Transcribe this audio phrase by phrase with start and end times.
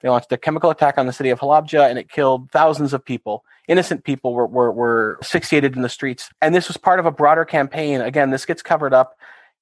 [0.00, 3.04] They launched a chemical attack on the city of Halabja and it killed thousands of
[3.04, 3.44] people.
[3.68, 6.30] Innocent people were, were, were asphyxiated in the streets.
[6.40, 8.00] And this was part of a broader campaign.
[8.00, 9.16] Again, this gets covered up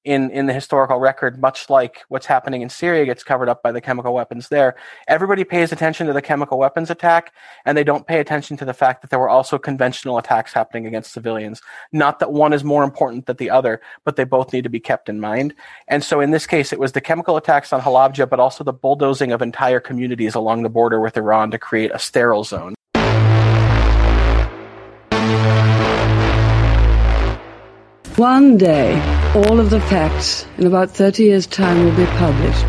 [0.05, 3.71] in, in the historical record, much like what's happening in Syria gets covered up by
[3.71, 4.75] the chemical weapons there.
[5.07, 7.33] Everybody pays attention to the chemical weapons attack,
[7.65, 10.85] and they don't pay attention to the fact that there were also conventional attacks happening
[10.85, 11.61] against civilians.
[11.91, 14.79] Not that one is more important than the other, but they both need to be
[14.79, 15.55] kept in mind.
[15.87, 18.73] And so in this case, it was the chemical attacks on Halabja, but also the
[18.73, 22.75] bulldozing of entire communities along the border with Iran to create a sterile zone.
[28.17, 28.93] One day,
[29.35, 32.63] all of the facts in about 30 years' time will be published.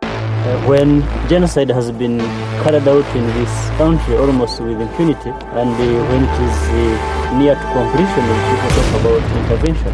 [0.00, 2.20] Uh, when genocide has been
[2.62, 7.66] carried out in this country almost with impunity, and when it is uh, near to
[7.74, 9.92] completion, people talk about intervention.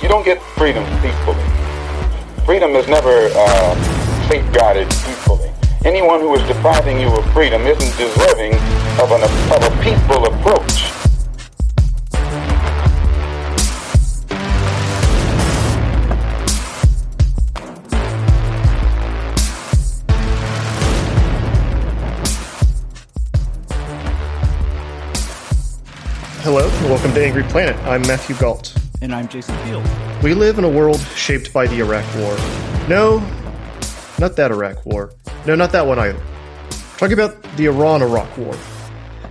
[0.00, 1.42] You don't get freedom peacefully.
[2.44, 5.45] Freedom is never uh, safeguarded peacefully.
[5.86, 8.54] Anyone who is depriving you of freedom isn't deserving
[8.98, 10.82] of, an, of a peaceful approach.
[26.42, 27.76] Hello, and welcome to Angry Planet.
[27.84, 28.76] I'm Matthew Gault.
[29.02, 29.88] And I'm Jason Field.
[30.20, 32.36] We live in a world shaped by the Iraq War.
[32.88, 33.20] No,
[34.18, 35.12] not that Iraq War.
[35.46, 36.20] No, not that one either.
[36.96, 38.56] talking about the Iran Iraq War.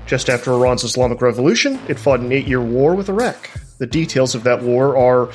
[0.06, 3.50] Just after Iran's Islamic Revolution, it fought an eight year war with Iraq.
[3.80, 5.32] The details of that war are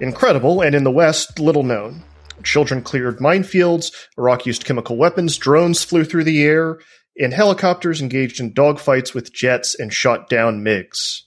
[0.00, 2.02] incredible and in the West, little known.
[2.42, 6.78] Children cleared minefields, Iraq used chemical weapons, drones flew through the air,
[7.18, 11.22] and helicopters engaged in dogfights with jets and shot down MiGs.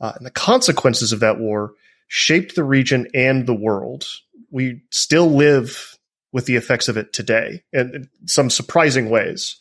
[0.00, 1.72] Uh, and the consequences of that war
[2.06, 4.06] shaped the region and the world.
[4.50, 5.97] We still live
[6.32, 9.56] with the effects of it today in some surprising ways.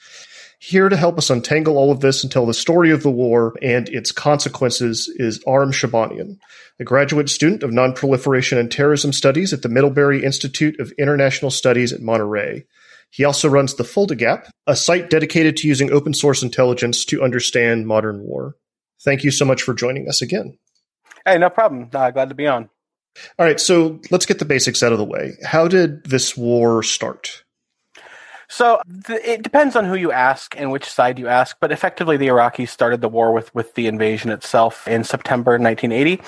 [0.59, 3.53] Here to help us untangle all of this and tell the story of the war
[3.61, 6.39] and its consequences is Aram Shabanian,
[6.79, 11.94] a graduate student of Nonproliferation and Terrorism Studies at the Middlebury Institute of International Studies
[11.94, 12.66] at Monterey.
[13.11, 17.23] He also runs the Fulda Gap, a site dedicated to using open source intelligence to
[17.23, 18.56] understand modern war.
[19.03, 20.57] Thank you so much for joining us again.
[21.23, 21.89] Hey, no problem.
[21.94, 22.69] Uh, glad to be on.
[23.39, 25.33] All right, so let's get the basics out of the way.
[25.44, 27.44] How did this war start?
[28.50, 32.18] So th- it depends on who you ask and which side you ask, but effectively
[32.18, 36.22] the Iraqis started the war with, with the invasion itself in September 1980.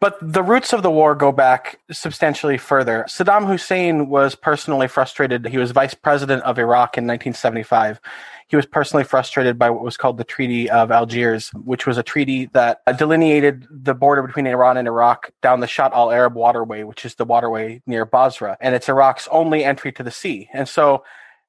[0.00, 3.04] But the roots of the war go back substantially further.
[3.08, 5.46] Saddam Hussein was personally frustrated.
[5.46, 8.00] He was vice president of Iraq in 1975
[8.48, 12.02] he was personally frustrated by what was called the Treaty of Algiers, which was a
[12.02, 16.82] treaty that delineated the border between Iran and Iraq down the Shatt al Arab waterway,
[16.82, 18.56] which is the waterway near Basra.
[18.58, 20.48] And it's Iraq's only entry to the sea.
[20.54, 21.04] And so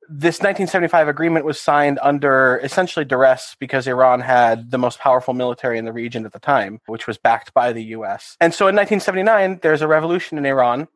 [0.09, 5.77] this 1975 agreement was signed under essentially duress because Iran had the most powerful military
[5.77, 8.35] in the region at the time, which was backed by the US.
[8.41, 10.87] And so in 1979, there's a revolution in Iran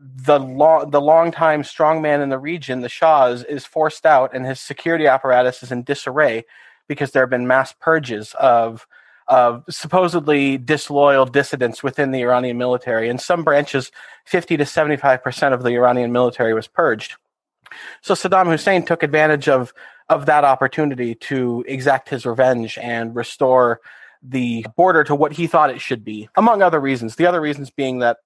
[0.00, 4.60] the long the longtime strongman in the region, the Shah's, is forced out, and his
[4.60, 6.44] security apparatus is in disarray
[6.88, 8.86] because there have been mass purges of
[9.26, 13.08] of supposedly disloyal dissidents within the Iranian military.
[13.08, 13.90] In some branches,
[14.26, 17.16] fifty to seventy five percent of the Iranian military was purged.
[18.02, 19.72] So Saddam Hussein took advantage of
[20.08, 23.80] of that opportunity to exact his revenge and restore
[24.22, 27.16] the border to what he thought it should be, among other reasons.
[27.16, 28.18] The other reasons being that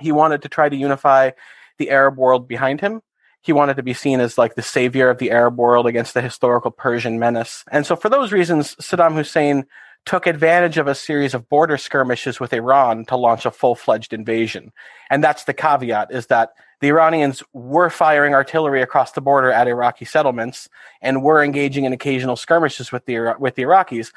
[0.00, 1.30] he wanted to try to unify
[1.78, 3.02] the Arab world behind him.
[3.42, 6.22] He wanted to be seen as like the savior of the Arab world against the
[6.22, 7.64] historical Persian menace.
[7.70, 9.66] And so, for those reasons, Saddam Hussein
[10.04, 14.12] took advantage of a series of border skirmishes with Iran to launch a full fledged
[14.12, 14.72] invasion.
[15.10, 16.50] And that's the caveat is that
[16.82, 20.68] the Iranians were firing artillery across the border at Iraqi settlements
[21.00, 24.12] and were engaging in occasional skirmishes with the with the Iraqis.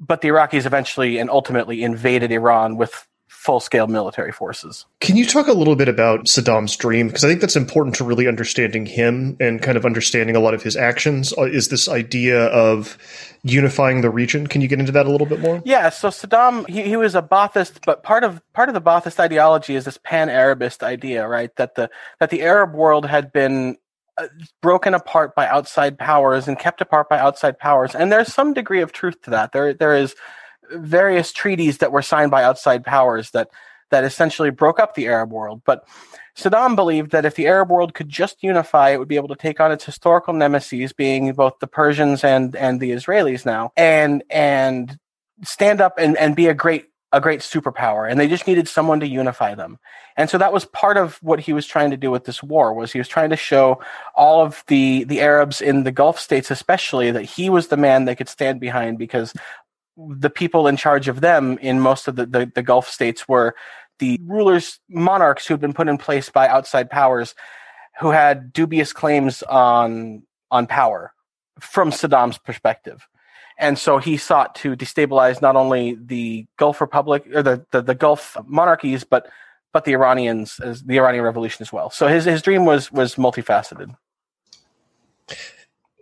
[0.00, 3.06] But the Iraqis eventually and ultimately invaded Iran with
[3.46, 4.86] full scale military forces.
[5.00, 7.06] Can you talk a little bit about Saddam's dream?
[7.06, 10.52] Because I think that's important to really understanding him and kind of understanding a lot
[10.52, 11.32] of his actions.
[11.38, 12.98] Uh, is this idea of
[13.44, 14.48] unifying the region?
[14.48, 15.62] Can you get into that a little bit more?
[15.64, 15.90] Yeah.
[15.90, 19.76] So Saddam, he, he was a Ba'athist, but part of part of the Ba'athist ideology
[19.76, 21.54] is this pan-Arabist idea, right?
[21.54, 21.88] That the
[22.18, 23.76] that the Arab world had been
[24.18, 24.26] uh,
[24.60, 28.80] broken apart by outside powers and kept apart by outside powers, and there's some degree
[28.80, 29.52] of truth to that.
[29.52, 30.16] There there is
[30.70, 33.48] various treaties that were signed by outside powers that
[33.90, 35.62] that essentially broke up the Arab world.
[35.64, 35.86] But
[36.36, 39.36] Saddam believed that if the Arab world could just unify, it would be able to
[39.36, 44.22] take on its historical nemesis, being both the Persians and and the Israelis now, and
[44.28, 44.98] and
[45.44, 48.10] stand up and, and be a great a great superpower.
[48.10, 49.78] And they just needed someone to unify them.
[50.16, 52.74] And so that was part of what he was trying to do with this war
[52.74, 53.80] was he was trying to show
[54.14, 58.04] all of the the Arabs in the Gulf states especially that he was the man
[58.04, 59.32] they could stand behind because
[59.96, 63.54] the people in charge of them in most of the, the, the Gulf states were
[63.98, 67.34] the rulers, monarchs who had been put in place by outside powers
[68.00, 71.12] who had dubious claims on on power
[71.58, 73.08] from Saddam's perspective.
[73.58, 77.94] And so he sought to destabilize not only the Gulf Republic or the, the, the
[77.94, 79.28] Gulf monarchies, but
[79.72, 81.90] but the Iranians as the Iranian Revolution as well.
[81.90, 83.94] So his his dream was was multifaceted.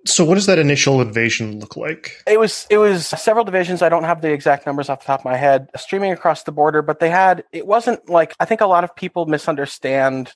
[0.06, 2.22] So, what does that initial invasion look like?
[2.26, 3.80] It was it was several divisions.
[3.80, 6.52] I don't have the exact numbers off the top of my head, streaming across the
[6.52, 6.82] border.
[6.82, 10.32] But they had it wasn't like I think a lot of people misunderstand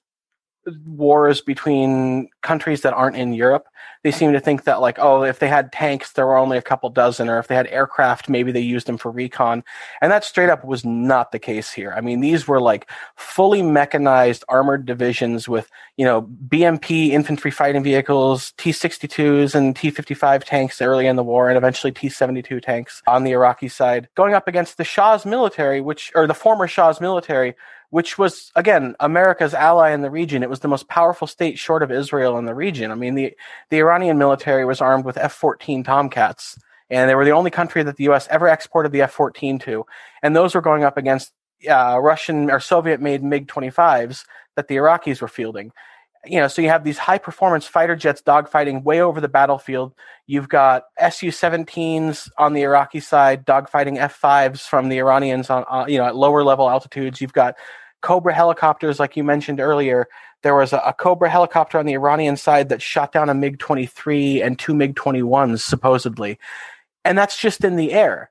[0.86, 3.66] wars between countries that aren't in Europe.
[4.04, 6.62] They seem to think that like, oh, if they had tanks, there were only a
[6.62, 9.64] couple dozen, or if they had aircraft, maybe they used them for recon.
[10.00, 11.92] And that straight up was not the case here.
[11.96, 17.82] I mean, these were like fully mechanized armored divisions with, you know, BMP infantry fighting
[17.82, 23.32] vehicles, T-62s and T-55 tanks early in the war, and eventually T-72 tanks on the
[23.32, 27.56] Iraqi side, going up against the Shah's military, which, or the former Shah's military,
[27.90, 30.42] which was again America's ally in the region.
[30.42, 32.90] It was the most powerful state short of Israel in the region.
[32.90, 33.34] I mean, the
[33.70, 36.58] the Iranian military was armed with F-14 Tomcats,
[36.90, 38.28] and they were the only country that the U.S.
[38.30, 39.86] ever exported the F-14 to,
[40.22, 41.32] and those were going up against
[41.68, 44.24] uh, Russian or Soviet-made MiG-25s
[44.56, 45.72] that the Iraqis were fielding.
[46.26, 49.94] You know, so you have these high-performance fighter jets dogfighting way over the battlefield.
[50.26, 55.96] You've got Su-17s on the Iraqi side dogfighting F-5s from the Iranians on, uh, you
[55.98, 57.20] know, at lower level altitudes.
[57.20, 57.54] You've got
[58.02, 60.06] Cobra helicopters, like you mentioned earlier.
[60.42, 63.58] There was a, a Cobra helicopter on the Iranian side that shot down a MiG
[63.58, 66.38] 23 and two MiG 21s, supposedly.
[67.04, 68.30] And that's just in the air.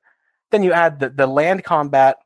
[0.50, 2.18] Then you add the, the land combat,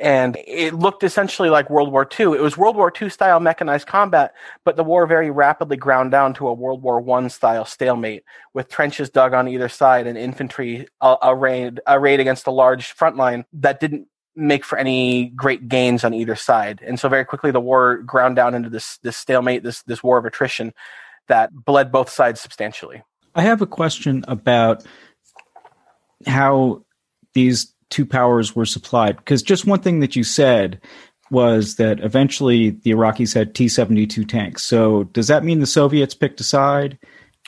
[0.00, 2.34] and it looked essentially like World War II.
[2.34, 6.34] It was World War II style mechanized combat, but the war very rapidly ground down
[6.34, 10.88] to a World War I style stalemate with trenches dug on either side and infantry
[11.00, 16.04] uh, arrayed, arrayed against a large front line that didn't make for any great gains
[16.04, 16.80] on either side.
[16.84, 20.18] And so very quickly the war ground down into this this stalemate, this this war
[20.18, 20.72] of attrition
[21.28, 23.02] that bled both sides substantially.
[23.34, 24.84] I have a question about
[26.26, 26.84] how
[27.34, 30.80] these two powers were supplied because just one thing that you said
[31.30, 34.64] was that eventually the Iraqis had T-72 tanks.
[34.64, 36.98] So does that mean the Soviets picked a side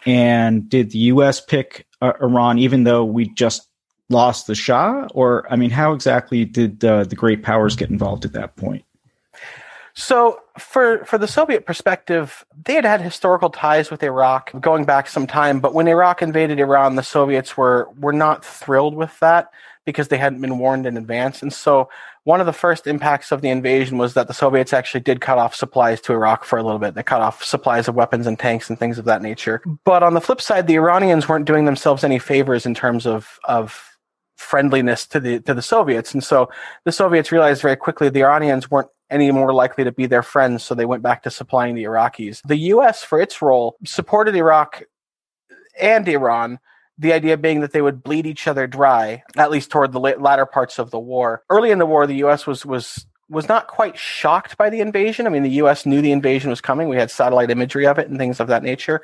[0.07, 3.69] and did the US pick uh, Iran even though we just
[4.09, 5.09] lost the Shah?
[5.15, 8.85] Or, I mean, how exactly did uh, the great powers get involved at that point?
[9.95, 15.09] So, for for the Soviet perspective, they had had historical ties with Iraq going back
[15.09, 15.59] some time.
[15.59, 19.51] But when Iraq invaded Iran, the Soviets were were not thrilled with that
[19.87, 21.41] because they hadn't been warned in advance.
[21.41, 21.89] And so,
[22.25, 25.39] one of the first impacts of the invasion was that the Soviets actually did cut
[25.39, 26.95] off supplies to Iraq for a little bit.
[26.95, 29.63] They cut off supplies of weapons and tanks and things of that nature.
[29.85, 33.39] But on the flip side, the Iranians weren't doing themselves any favors in terms of
[33.45, 33.97] of
[34.37, 36.13] friendliness to the to the Soviets.
[36.13, 36.51] And so
[36.85, 40.65] the Soviets realized very quickly the Iranians weren't any more likely to be their friends,
[40.65, 42.43] so they went back to supplying the Iraqis.
[42.43, 44.83] The US, for its role, supported Iraq
[45.81, 46.59] and Iran.
[46.99, 50.47] The idea being that they would bleed each other dry, at least toward the latter
[50.47, 51.43] parts of the war.
[51.51, 52.47] Early in the war, the U.S.
[52.47, 55.27] was was was not quite shocked by the invasion.
[55.27, 55.85] I mean, the U.S.
[55.85, 56.89] knew the invasion was coming.
[56.89, 59.03] We had satellite imagery of it and things of that nature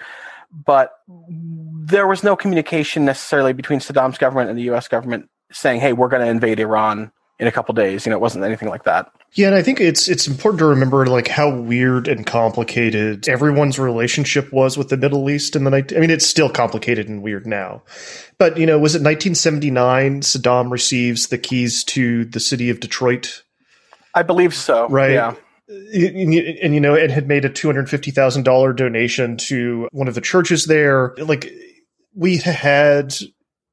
[0.53, 4.87] but there was no communication necessarily between Saddam's government and the U.S.
[4.87, 7.11] government saying, "Hey, we're going to invade Iran
[7.43, 9.13] in a couple days." You know, it wasn't anything like that.
[9.33, 13.79] Yeah, and I think it's it's important to remember like how weird and complicated everyone's
[13.79, 15.93] relationship was with the Middle East in the night.
[15.95, 17.83] I mean, it's still complicated and weird now,
[18.39, 20.23] but you know, was it 1979?
[20.23, 23.43] Saddam receives the keys to the city of Detroit.
[24.15, 24.89] I believe so.
[24.89, 25.13] Right.
[25.13, 25.35] Yeah
[25.69, 29.89] and, and, you know, it had made a two hundred fifty thousand dollar donation to
[29.93, 31.15] one of the churches there.
[31.19, 31.51] Like
[32.15, 33.15] we had,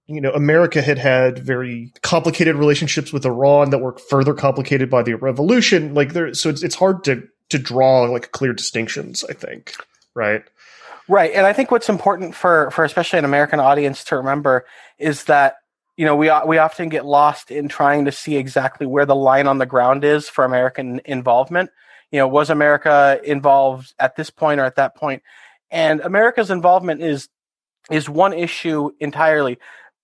[0.10, 5.04] you know, America had had very complicated relationships with Iran that were further complicated by
[5.04, 5.94] the revolution.
[5.94, 9.24] Like there, so it's it's hard to to draw like clear distinctions.
[9.30, 9.76] I think,
[10.16, 10.44] right?
[11.08, 14.66] Right, and I think what's important for for especially an American audience to remember
[14.98, 15.58] is that
[15.96, 19.46] you know we we often get lost in trying to see exactly where the line
[19.46, 21.70] on the ground is for American involvement.
[22.12, 25.22] You know, was America involved at this point or at that point?
[25.70, 27.30] And America's involvement is
[27.92, 29.60] is one issue entirely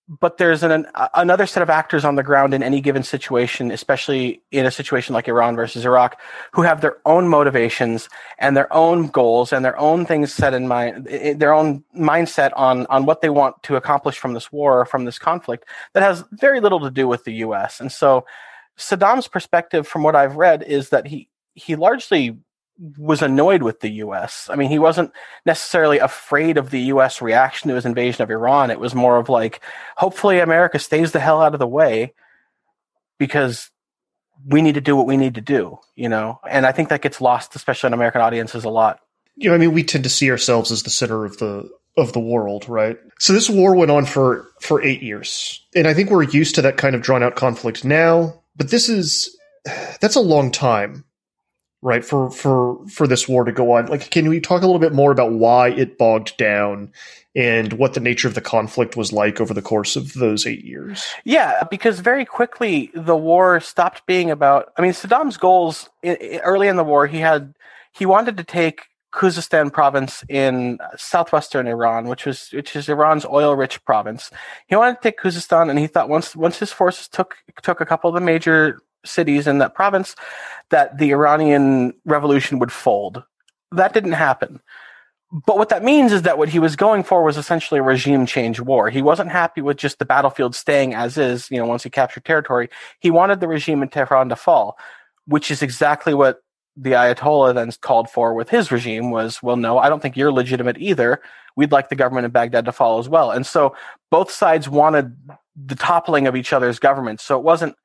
[0.08, 4.40] but there's an, another set of actors on the ground in any given situation, especially
[4.52, 6.20] in a situation like Iran versus Iraq,
[6.52, 8.08] who have their own motivations
[8.38, 12.86] and their own goals and their own things set in mind, their own mindset on
[12.86, 16.22] on what they want to accomplish from this war or from this conflict that has
[16.32, 17.80] very little to do with the U.S.
[17.80, 18.24] And so,
[18.78, 22.38] Saddam's perspective, from what I've read, is that he he largely
[22.98, 24.48] was annoyed with the US.
[24.50, 25.12] I mean, he wasn't
[25.44, 28.70] necessarily afraid of the US reaction to his invasion of Iran.
[28.70, 29.60] It was more of like,
[29.96, 32.12] hopefully America stays the hell out of the way
[33.18, 33.70] because
[34.44, 36.38] we need to do what we need to do, you know?
[36.48, 39.00] And I think that gets lost, especially in American audiences, a lot.
[39.36, 42.12] You know, I mean, we tend to see ourselves as the center of the of
[42.12, 42.98] the world, right?
[43.18, 45.64] So this war went on for for 8 years.
[45.74, 48.90] And I think we're used to that kind of drawn out conflict now, but this
[48.90, 49.34] is
[50.00, 51.05] that's a long time
[51.82, 54.80] right for for for this war to go on like can we talk a little
[54.80, 56.90] bit more about why it bogged down
[57.34, 60.64] and what the nature of the conflict was like over the course of those 8
[60.64, 66.68] years yeah because very quickly the war stopped being about i mean saddam's goals early
[66.68, 67.54] in the war he had
[67.92, 73.82] he wanted to take Khuzestan province in southwestern Iran, which was which is Iran's oil-rich
[73.86, 74.30] province.
[74.66, 77.86] He wanted to take Khuzestan, and he thought once once his forces took took a
[77.86, 80.14] couple of the major cities in that province
[80.70, 83.22] that the Iranian revolution would fold.
[83.72, 84.60] That didn't happen.
[85.32, 88.26] But what that means is that what he was going for was essentially a regime
[88.26, 88.90] change war.
[88.90, 92.24] He wasn't happy with just the battlefield staying as is, you know, once he captured
[92.24, 92.68] territory.
[93.00, 94.78] He wanted the regime in Tehran to fall,
[95.26, 96.42] which is exactly what
[96.76, 100.32] the Ayatollah then called for with his regime was, well, no, I don't think you're
[100.32, 101.20] legitimate either.
[101.56, 103.30] We'd like the government in Baghdad to fall as well.
[103.30, 103.74] And so
[104.10, 105.16] both sides wanted
[105.56, 107.24] the toppling of each other's governments.
[107.24, 107.76] So it wasn't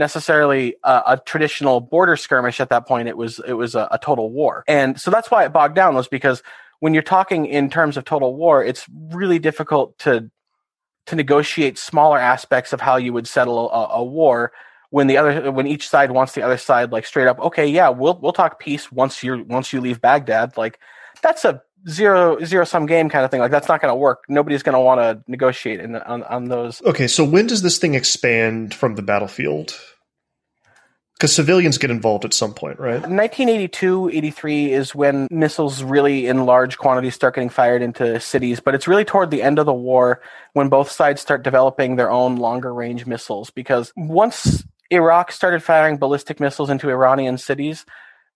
[0.00, 3.06] necessarily a, a, traditional border skirmish at that point.
[3.06, 5.94] It was it was a, a total war, and so that's why it bogged down
[5.94, 6.42] was because
[6.80, 10.28] when you're talking in terms of total war, it's really difficult to
[11.06, 14.52] to negotiate smaller aspects of how you would settle a, a, war
[14.90, 17.88] when the other when each side wants the other side like straight up okay yeah
[17.88, 20.78] we'll we'll talk peace once you once you leave Baghdad like
[21.22, 24.24] that's a zero zero sum game kind of thing like that's not going to work
[24.28, 27.78] nobody's going to want to negotiate in on on those okay so when does this
[27.78, 29.74] thing expand from the battlefield
[31.20, 33.02] because civilians get involved at some point, right?
[33.02, 38.74] 1982, 83 is when missiles really in large quantities start getting fired into cities, but
[38.74, 40.22] it's really toward the end of the war
[40.54, 43.50] when both sides start developing their own longer range missiles.
[43.50, 47.84] Because once Iraq started firing ballistic missiles into Iranian cities,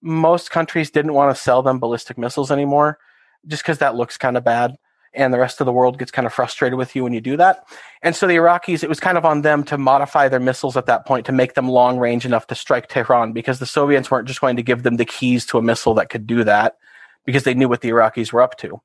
[0.03, 2.99] most countries didn't want to sell them ballistic missiles anymore
[3.47, 4.77] just because that looks kind of bad
[5.15, 7.37] and the rest of the world gets kind of frustrated with you when you do
[7.37, 7.65] that.
[8.03, 10.87] And so the Iraqis, it was kind of on them to modify their missiles at
[10.87, 14.29] that point to make them long range enough to strike Tehran because the Soviets weren't
[14.29, 16.77] just going to give them the keys to a missile that could do that
[17.25, 18.81] because they knew what the Iraqis were up to.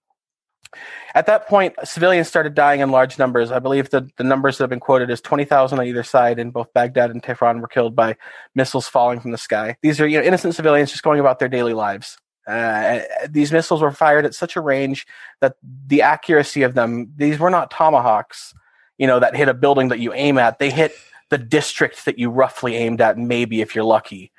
[1.16, 3.51] At that point, civilians started dying in large numbers.
[3.51, 6.54] I believe the, the numbers that have been quoted as 20,000 on either side, and
[6.54, 8.16] both Baghdad and Tehran were killed by
[8.54, 9.78] missiles falling from the sky.
[9.82, 12.20] These are you know, innocent civilians just going about their daily lives.
[12.50, 15.06] Uh, these missiles were fired at such a range
[15.39, 18.56] that the accuracy of them, these were not tomahawks,
[18.98, 20.58] you know, that hit a building that you aim at.
[20.58, 20.94] They hit
[21.29, 24.32] the district that you roughly aimed at, maybe if you're lucky.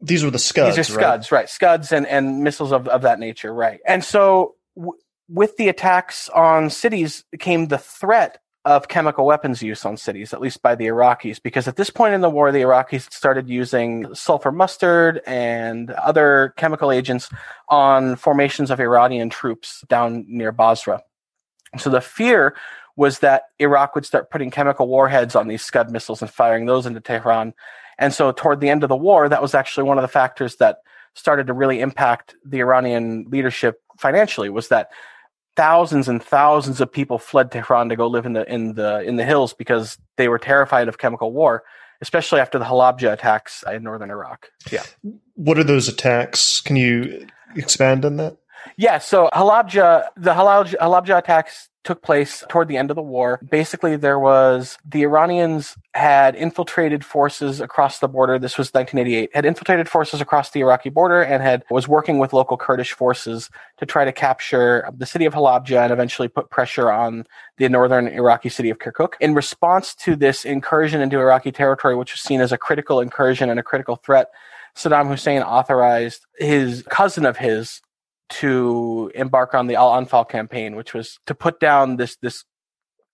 [0.00, 0.74] These were the Scuds.
[0.74, 1.38] These are Scuds, right?
[1.42, 1.48] right.
[1.48, 3.78] Scuds and, and missiles of, of that nature, right?
[3.86, 9.84] And so, w- with the attacks on cities came the threat of chemical weapons use
[9.84, 12.62] on cities, at least by the Iraqis, because at this point in the war, the
[12.62, 17.28] Iraqis started using sulfur mustard and other chemical agents
[17.68, 21.02] on formations of Iranian troops down near Basra.
[21.76, 22.56] So the fear
[22.96, 26.86] was that Iraq would start putting chemical warheads on these Scud missiles and firing those
[26.86, 27.52] into Tehran.
[27.98, 30.56] And so toward the end of the war, that was actually one of the factors
[30.56, 30.78] that
[31.14, 34.90] started to really impact the Iranian leadership financially was that
[35.56, 39.16] thousands and thousands of people fled Tehran to go live in the in the in
[39.16, 41.62] the hills because they were terrified of chemical war,
[42.00, 44.50] especially after the Halabja attacks in northern Iraq.
[44.70, 44.82] Yeah.
[45.34, 46.60] What are those attacks?
[46.60, 48.36] Can you expand on that?
[48.76, 53.38] Yeah, so Halabja, the Halabja, Halabja attacks took place toward the end of the war.
[53.48, 58.38] Basically, there was the Iranians had infiltrated forces across the border.
[58.38, 59.30] This was 1988.
[59.34, 63.50] Had infiltrated forces across the Iraqi border and had was working with local Kurdish forces
[63.76, 67.26] to try to capture the city of Halabja and eventually put pressure on
[67.58, 69.14] the northern Iraqi city of Kirkuk.
[69.20, 73.50] In response to this incursion into Iraqi territory, which was seen as a critical incursion
[73.50, 74.30] and a critical threat,
[74.74, 77.80] Saddam Hussein authorized his cousin of his
[78.28, 82.44] to embark on the Al Anfal campaign, which was to put down this this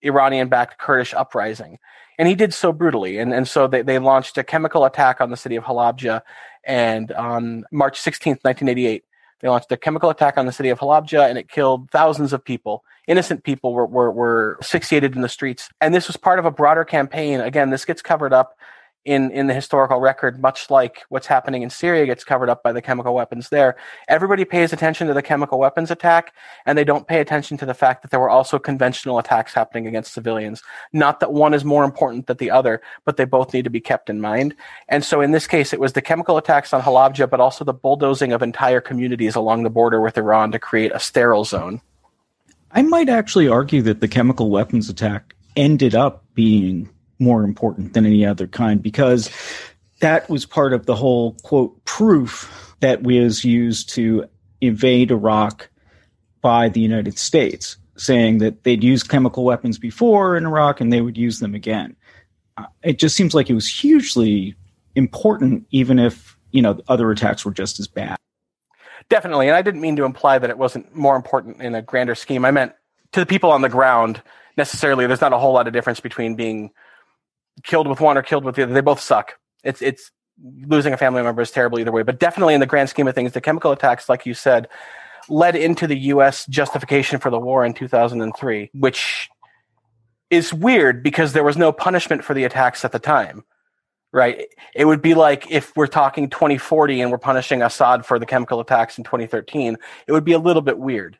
[0.02, 1.79] Iranian backed Kurdish uprising.
[2.19, 3.19] And he did so brutally.
[3.19, 6.23] And, and so they, they launched a chemical attack on the city of Halabja.
[6.64, 9.05] And on March 16th, 1988,
[9.40, 12.45] they launched a chemical attack on the city of Halabja and it killed thousands of
[12.45, 12.85] people.
[13.09, 15.71] Innocent people were, were, were asphyxiated in the streets.
[15.81, 17.40] And this was part of a broader campaign.
[17.40, 18.55] Again, this gets covered up
[19.04, 22.73] in in the historical record, much like what's happening in Syria gets covered up by
[22.73, 23.76] the chemical weapons there.
[24.09, 26.35] Everybody pays attention to the chemical weapons attack,
[26.66, 29.87] and they don't pay attention to the fact that there were also conventional attacks happening
[29.87, 30.62] against civilians.
[30.92, 33.80] Not that one is more important than the other, but they both need to be
[33.80, 34.54] kept in mind.
[34.88, 37.73] And so in this case, it was the chemical attacks on Halabja, but also the
[37.73, 41.80] bulldozing of entire communities along the border with Iran to create a sterile zone.
[42.73, 46.88] I might actually argue that the chemical weapons attack ended up being
[47.21, 49.31] more important than any other kind because
[50.00, 54.25] that was part of the whole quote proof that was used to
[54.61, 55.69] invade Iraq
[56.41, 61.03] by the United States, saying that they'd used chemical weapons before in Iraq and they
[61.03, 61.95] would use them again.
[62.57, 64.55] Uh, it just seems like it was hugely
[64.95, 68.17] important, even if you know other attacks were just as bad.
[69.09, 72.15] Definitely, and I didn't mean to imply that it wasn't more important in a grander
[72.15, 72.45] scheme.
[72.45, 72.73] I meant
[73.12, 74.23] to the people on the ground.
[74.57, 76.71] Necessarily, there's not a whole lot of difference between being
[77.62, 78.73] killed with one or killed with the other.
[78.73, 79.38] They both suck.
[79.64, 80.11] It's it's
[80.66, 82.02] losing a family member is terrible either way.
[82.02, 84.69] But definitely in the grand scheme of things, the chemical attacks, like you said,
[85.28, 86.47] led into the U.S.
[86.47, 89.28] justification for the war in 2003, which
[90.30, 93.45] is weird because there was no punishment for the attacks at the time.
[94.12, 94.49] Right.
[94.75, 98.59] It would be like if we're talking 2040 and we're punishing Assad for the chemical
[98.59, 99.76] attacks in 2013,
[100.09, 101.16] it would be a little bit weird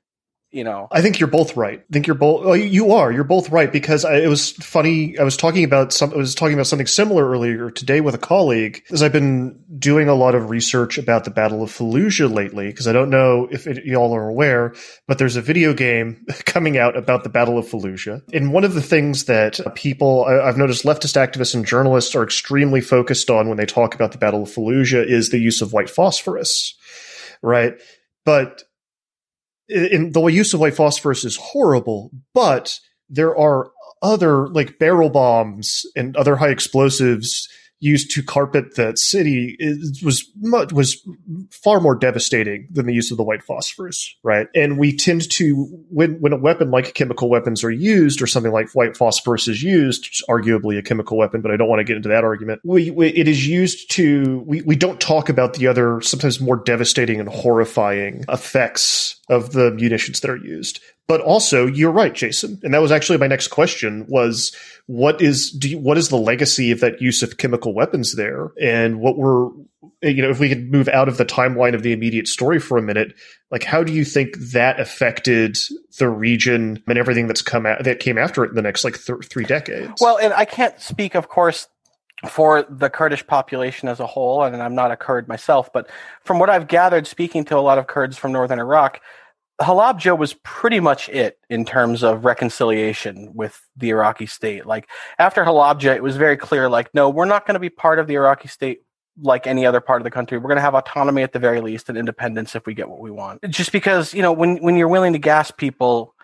[0.51, 0.89] you know.
[0.91, 1.81] I think you're both right.
[1.81, 2.45] I think you're both.
[2.45, 3.13] Well, you are.
[3.13, 5.19] You're both right because I, it was funny.
[5.19, 6.13] I was talking about some.
[6.13, 10.09] I was talking about something similar earlier today with a colleague, as I've been doing
[10.09, 12.67] a lot of research about the Battle of Fallujah lately.
[12.67, 14.75] Because I don't know if it, y'all are aware,
[15.07, 18.23] but there's a video game coming out about the Battle of Fallujah.
[18.33, 22.25] And one of the things that people I, I've noticed leftist activists and journalists are
[22.25, 25.73] extremely focused on when they talk about the Battle of Fallujah is the use of
[25.73, 26.75] white phosphorus,
[27.43, 27.75] right?
[28.25, 28.65] But
[29.71, 32.79] in the use of white phosphorus is horrible, but
[33.09, 33.71] there are
[34.03, 37.49] other like barrel bombs and other high explosives
[37.81, 39.57] used to carpet that city
[40.05, 40.31] was
[40.73, 41.03] was
[41.51, 44.49] far more devastating than the use of the white phosphorus, right?
[44.55, 48.53] And we tend to when when a weapon like chemical weapons are used, or something
[48.53, 51.97] like white phosphorus is used, arguably a chemical weapon, but I don't want to get
[51.97, 52.61] into that argument.
[52.65, 56.57] We, we it is used to we we don't talk about the other sometimes more
[56.57, 60.81] devastating and horrifying effects of the munitions that are used.
[61.11, 64.55] But also, you're right, Jason, and that was actually my next question: was
[64.87, 69.01] what is you, what is the legacy of that use of chemical weapons there, and
[69.01, 69.51] what were
[70.03, 72.79] you know if we could move out of the timeline of the immediate story for
[72.79, 73.13] a minute,
[73.51, 75.59] like how do you think that affected
[75.99, 78.97] the region and everything that's come out that came after it in the next like
[79.03, 80.01] th- three decades?
[80.01, 81.67] Well, and I can't speak, of course,
[82.29, 85.91] for the Kurdish population as a whole, and I'm not a Kurd myself, but
[86.23, 89.01] from what I've gathered, speaking to a lot of Kurds from northern Iraq,
[89.61, 94.65] Halabja was pretty much it in terms of reconciliation with the Iraqi state.
[94.65, 97.99] Like after Halabja, it was very clear, like, no, we're not going to be part
[97.99, 98.83] of the Iraqi state
[99.23, 100.39] like any other part of the country.
[100.39, 103.01] We're going to have autonomy at the very least and independence if we get what
[103.01, 103.43] we want.
[103.51, 106.15] Just because, you know, when, when you're willing to gas people,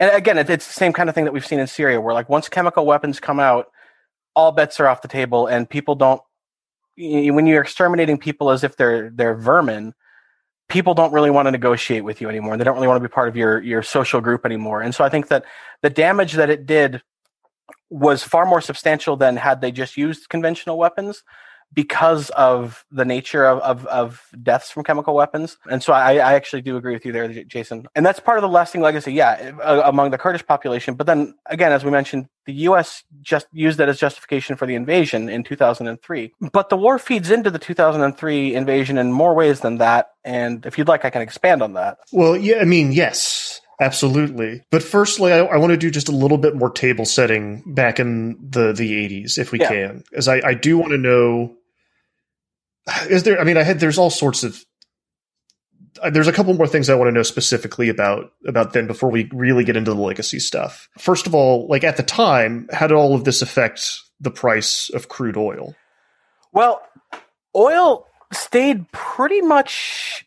[0.00, 2.28] and again, it's the same kind of thing that we've seen in Syria, where like
[2.28, 3.66] once chemical weapons come out,
[4.34, 6.20] all bets are off the table and people don't,
[6.96, 9.94] when you're exterminating people as if they're, they're vermin,
[10.72, 12.56] people don't really want to negotiate with you anymore.
[12.56, 14.80] They don't really want to be part of your your social group anymore.
[14.80, 15.44] And so I think that
[15.82, 17.02] the damage that it did
[17.90, 21.22] was far more substantial than had they just used conventional weapons
[21.74, 25.56] because of the nature of, of, of, deaths from chemical weapons.
[25.70, 27.86] And so I, I, actually do agree with you there, Jason.
[27.94, 29.52] And that's part of the lasting legacy, yeah,
[29.84, 30.94] among the Kurdish population.
[30.94, 33.04] But then again, as we mentioned, the U.S.
[33.20, 36.32] just used that as justification for the invasion in 2003.
[36.52, 40.10] But the war feeds into the 2003 invasion in more ways than that.
[40.24, 41.98] And if you'd like, I can expand on that.
[42.12, 43.60] Well, yeah, I mean, yes.
[43.80, 44.62] Absolutely.
[44.70, 47.98] But firstly, I, I, want to do just a little bit more table setting back
[47.98, 49.68] in the, the 80s, if we yeah.
[49.68, 50.04] can.
[50.14, 51.56] As I, I do want to know
[53.08, 53.40] is there?
[53.40, 54.64] I mean, I had there's all sorts of
[56.02, 59.10] uh, there's a couple more things I want to know specifically about about then before
[59.10, 60.88] we really get into the legacy stuff.
[60.98, 64.90] First of all, like at the time, how did all of this affect the price
[64.90, 65.74] of crude oil?
[66.52, 66.82] Well,
[67.54, 70.24] oil stayed pretty much.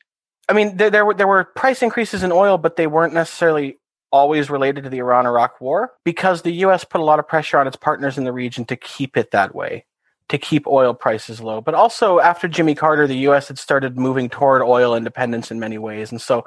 [0.48, 3.80] I mean, there, there were there were price increases in oil, but they weren't necessarily
[4.12, 6.86] always related to the Iran-Iraq War because the U.S.
[6.86, 9.54] put a lot of pressure on its partners in the region to keep it that
[9.54, 9.86] way,
[10.30, 11.62] to keep oil prices low.
[11.62, 13.48] But also after Jimmy Carter, the U.S.
[13.48, 16.46] had started moving toward oil independence in many ways, and so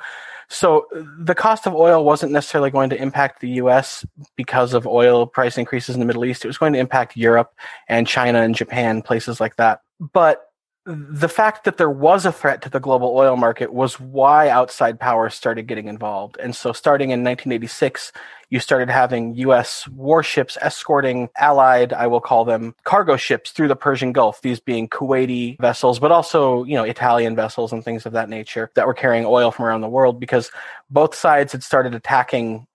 [0.49, 0.87] so
[1.19, 4.05] the cost of oil wasn't necessarily going to impact the U.S.
[4.35, 6.45] because of oil price increases in the Middle East.
[6.45, 7.53] It was going to impact Europe
[7.87, 9.83] and China and Japan, places like that.
[10.01, 10.48] But
[10.89, 14.99] the fact that there was a threat to the global oil market was why outside
[14.99, 16.39] powers started getting involved.
[16.43, 18.11] And so, starting in 1986,
[18.49, 19.87] you started having U.S.
[19.89, 24.89] warships escorting allied, I will call them, cargo ships through the Persian Gulf, these being
[24.89, 28.95] Kuwaiti vessels, but also, you know, Italian vessels and things of that nature that were
[28.95, 30.51] carrying oil from around the world because
[30.89, 32.67] both sides had started attacking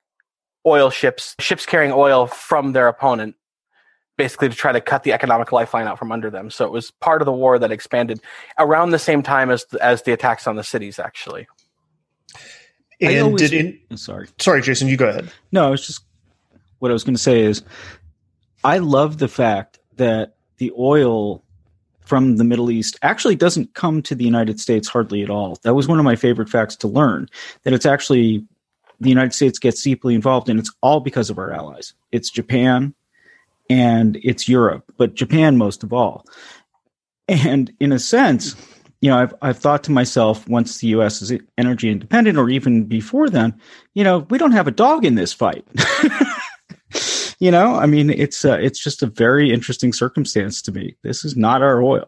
[0.67, 3.35] oil ships, ships carrying oil from their opponent
[4.17, 6.49] basically to try to cut the economic lifeline out from under them.
[6.49, 8.21] So it was part of the war that expanded
[8.59, 11.47] around the same time as as the attacks on the cities, actually.
[13.01, 14.27] And always- did in, oh, sorry.
[14.39, 15.31] sorry, Jason, you go ahead.
[15.51, 16.03] No, I was just
[16.79, 17.63] what I was going to say is
[18.63, 21.43] I love the fact that the oil
[22.01, 25.57] from the Middle East actually doesn't come to the United States hardly at all.
[25.63, 27.29] That was one of my favorite facts to learn
[27.63, 28.45] that it's actually
[28.99, 31.93] the United States gets deeply involved and it's all because of our allies.
[32.11, 32.93] It's Japan
[33.73, 36.27] and it's Europe, but Japan most of all.
[37.27, 38.55] And in a sense,
[39.01, 41.23] you know, I've I've thought to myself once the U.S.
[41.23, 43.59] is energy independent, or even before then,
[43.95, 45.65] you know, we don't have a dog in this fight.
[47.39, 50.95] you know, I mean, it's uh, it's just a very interesting circumstance to me.
[51.01, 52.07] This is not our oil.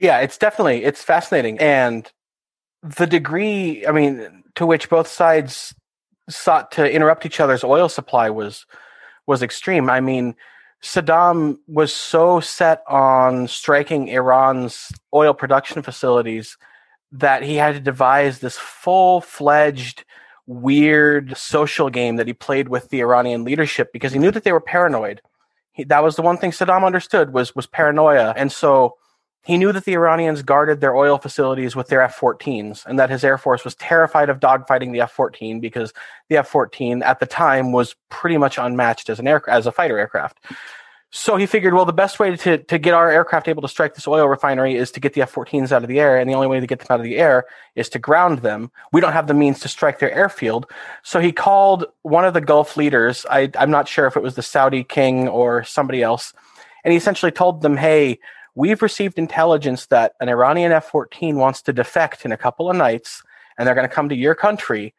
[0.00, 2.10] Yeah, it's definitely it's fascinating, and
[2.82, 5.72] the degree, I mean, to which both sides
[6.28, 8.66] sought to interrupt each other's oil supply was
[9.26, 9.90] was extreme.
[9.90, 10.34] I mean,
[10.82, 16.56] Saddam was so set on striking Iran's oil production facilities
[17.12, 20.04] that he had to devise this full fledged
[20.46, 24.52] weird social game that he played with the Iranian leadership because he knew that they
[24.52, 25.20] were paranoid.
[25.72, 28.96] He, that was the one thing Saddam understood was was paranoia, and so
[29.46, 33.22] he knew that the Iranians guarded their oil facilities with their F-14s, and that his
[33.22, 35.92] air force was terrified of dogfighting the F-14 because
[36.28, 39.98] the F-14 at the time was pretty much unmatched as an air as a fighter
[39.98, 40.40] aircraft.
[41.12, 43.94] So he figured, well, the best way to, to get our aircraft able to strike
[43.94, 46.18] this oil refinery is to get the F 14s out of the air.
[46.18, 47.44] And the only way to get them out of the air
[47.76, 48.72] is to ground them.
[48.92, 50.66] We don't have the means to strike their airfield.
[51.04, 53.24] So he called one of the Gulf leaders.
[53.30, 56.34] I, I'm not sure if it was the Saudi king or somebody else.
[56.84, 58.18] And he essentially told them, hey,
[58.56, 62.76] we've received intelligence that an Iranian F 14 wants to defect in a couple of
[62.76, 63.22] nights
[63.56, 64.94] and they're going to come to your country.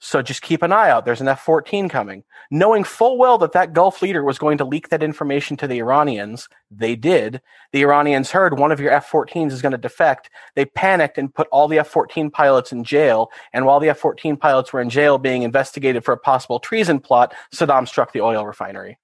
[0.00, 1.04] So just keep an eye out.
[1.04, 2.24] There's an F 14 coming.
[2.50, 5.78] Knowing full well that that Gulf leader was going to leak that information to the
[5.78, 7.40] Iranians, they did.
[7.72, 10.28] The Iranians heard one of your F 14s is going to defect.
[10.56, 13.30] They panicked and put all the F 14 pilots in jail.
[13.52, 16.98] And while the F 14 pilots were in jail being investigated for a possible treason
[16.98, 18.98] plot, Saddam struck the oil refinery.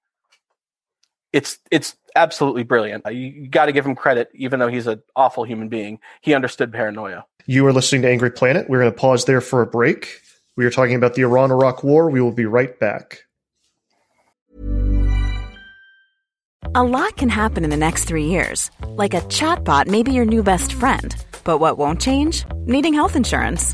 [1.31, 3.05] It's, it's absolutely brilliant.
[3.07, 5.99] You, you got to give him credit, even though he's an awful human being.
[6.21, 7.25] He understood paranoia.
[7.45, 8.69] You are listening to Angry Planet.
[8.69, 10.21] We're going to pause there for a break.
[10.55, 12.09] We are talking about the Iran Iraq War.
[12.09, 13.23] We will be right back.
[16.75, 18.69] A lot can happen in the next three years.
[18.89, 21.15] Like a chatbot may be your new best friend.
[21.43, 22.45] But what won't change?
[22.65, 23.73] Needing health insurance.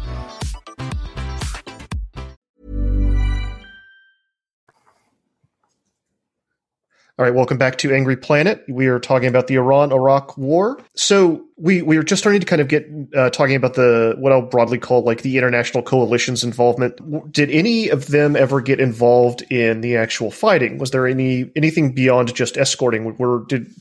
[7.21, 8.65] All right, welcome back to Angry Planet.
[8.67, 10.83] We are talking about the Iran-Iraq War.
[10.95, 14.31] So we we are just starting to kind of get uh, talking about the what
[14.31, 17.31] I'll broadly call like the international coalition's involvement.
[17.31, 20.79] Did any of them ever get involved in the actual fighting?
[20.79, 23.15] Was there any anything beyond just escorting?
[23.19, 23.71] Were did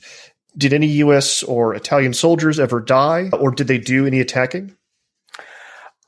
[0.59, 1.43] did any U.S.
[1.43, 4.77] or Italian soldiers ever die, or did they do any attacking?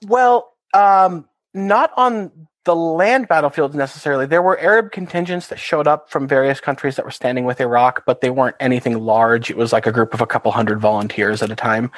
[0.05, 2.31] Well, um, not on
[2.65, 4.27] the land battlefields necessarily.
[4.27, 8.05] There were Arab contingents that showed up from various countries that were standing with Iraq,
[8.07, 9.51] but they weren't anything large.
[9.51, 11.91] It was like a group of a couple hundred volunteers at a time.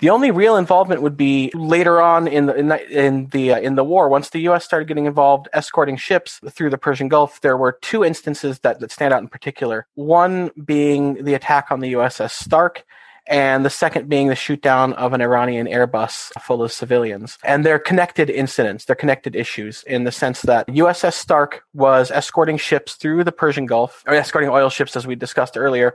[0.00, 3.60] The only real involvement would be later on in the in the in the, uh,
[3.60, 4.08] in the war.
[4.08, 4.64] Once the U.S.
[4.64, 8.90] started getting involved escorting ships through the Persian Gulf, there were two instances that, that
[8.90, 9.86] stand out in particular.
[9.94, 12.84] One being the attack on the USS Stark
[13.28, 17.36] and the second being the shootdown of an Iranian Airbus full of civilians.
[17.44, 22.56] And they're connected incidents, they're connected issues in the sense that USS Stark was escorting
[22.56, 25.94] ships through the Persian Gulf, or escorting oil ships, as we discussed earlier.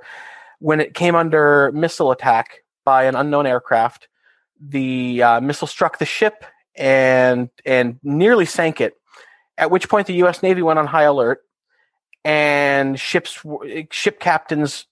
[0.60, 4.08] When it came under missile attack by an unknown aircraft,
[4.62, 8.94] the uh, missile struck the ship and and nearly sank it.
[9.58, 10.44] At which point, the U.S.
[10.44, 11.42] Navy went on high alert,
[12.24, 13.44] and ships
[13.90, 14.86] ship captains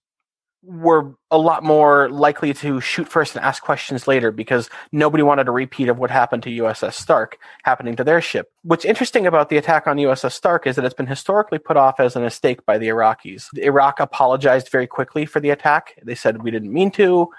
[0.64, 5.48] were a lot more likely to shoot first and ask questions later because nobody wanted
[5.48, 8.52] a repeat of what happened to USS Stark happening to their ship.
[8.62, 12.00] What's interesting about the attack on USS Stark is that it's been historically put off
[12.00, 13.48] as a mistake by the Iraqis.
[13.58, 16.00] Iraq apologized very quickly for the attack.
[16.04, 17.30] They said, We didn't mean to,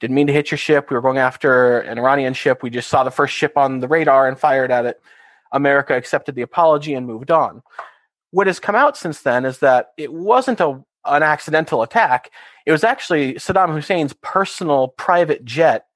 [0.00, 0.90] didn't mean to hit your ship.
[0.90, 2.62] We were going after an Iranian ship.
[2.62, 5.00] We just saw the first ship on the radar and fired at it.
[5.50, 7.62] America accepted the apology and moved on.
[8.32, 12.30] What has come out since then is that it wasn't a an accidental attack.
[12.64, 15.86] It was actually Saddam Hussein's personal private jet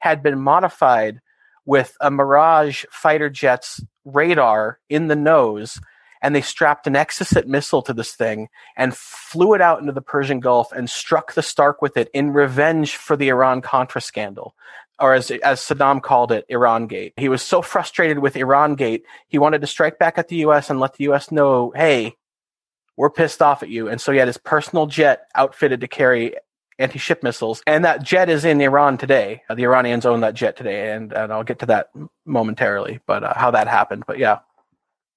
[0.00, 1.20] had been modified
[1.64, 5.78] with a Mirage fighter jet's radar in the nose,
[6.22, 10.00] and they strapped an Exocet missile to this thing and flew it out into the
[10.00, 14.54] Persian Gulf and struck the Stark with it in revenge for the Iran Contra scandal.
[14.98, 17.12] Or as, as Saddam called it, Iran Gate.
[17.16, 20.70] He was so frustrated with Iran Gate, he wanted to strike back at the US
[20.70, 22.16] and let the US know, hey,
[22.98, 23.88] we're pissed off at you.
[23.88, 26.34] And so he had his personal jet outfitted to carry
[26.80, 27.62] anti-ship missiles.
[27.64, 29.42] And that jet is in Iran today.
[29.48, 30.92] Uh, the Iranians own that jet today.
[30.92, 31.90] And, and I'll get to that
[32.26, 34.02] momentarily, but uh, how that happened.
[34.04, 34.40] But yeah.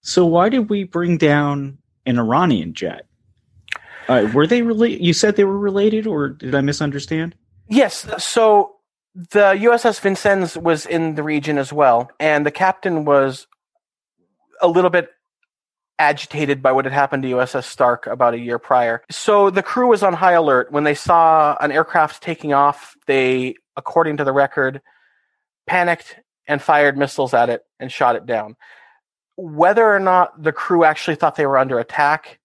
[0.02, 3.08] So why did we bring down an Iranian jet?
[4.08, 5.04] Uh, were they related?
[5.04, 7.34] You said they were related, or did I misunderstand?
[7.68, 8.06] Yes.
[8.24, 8.76] So
[9.16, 13.48] the USS Vincennes was in the region as well, and the captain was
[14.62, 15.10] a little bit
[16.02, 19.04] agitated by what had happened to USS Stark about a year prior.
[19.12, 20.72] So the crew was on high alert.
[20.72, 24.82] When they saw an aircraft taking off, they, according to the record,
[25.68, 28.56] panicked and fired missiles at it and shot it down.
[29.36, 32.40] Whether or not the crew actually thought they were under attack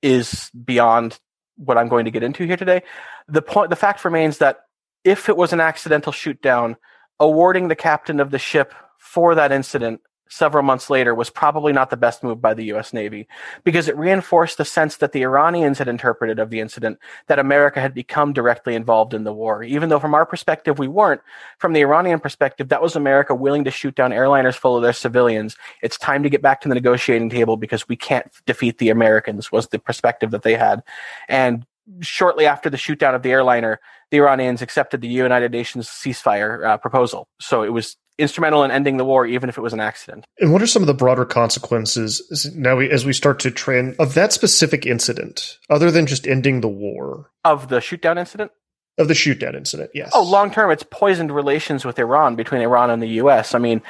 [0.00, 1.18] is beyond
[1.56, 2.82] what I'm going to get into here today.
[3.26, 4.60] The point, the fact remains that
[5.02, 6.76] if it was an accidental shoot down,
[7.18, 10.00] awarding the captain of the ship for that incident
[10.32, 13.28] several months later was probably not the best move by the US Navy
[13.64, 17.80] because it reinforced the sense that the Iranians had interpreted of the incident that America
[17.80, 19.62] had become directly involved in the war.
[19.62, 21.20] Even though from our perspective we weren't,
[21.58, 24.94] from the Iranian perspective, that was America willing to shoot down airliners full of their
[24.94, 25.56] civilians.
[25.82, 29.52] It's time to get back to the negotiating table because we can't defeat the Americans
[29.52, 30.82] was the perspective that they had.
[31.28, 31.66] And
[32.00, 36.78] shortly after the shootdown of the airliner, the Iranians accepted the United Nations ceasefire uh,
[36.78, 37.28] proposal.
[37.40, 40.26] So it was instrumental in ending the war, even if it was an accident.
[40.40, 43.94] And what are some of the broader consequences now we, as we start to train
[43.98, 47.30] of that specific incident, other than just ending the war?
[47.44, 48.52] Of the shootdown incident?
[48.98, 50.10] Of the shootdown incident, yes.
[50.14, 53.54] Oh, long term, it's poisoned relations with Iran between Iran and the U.S.
[53.54, 53.82] I mean,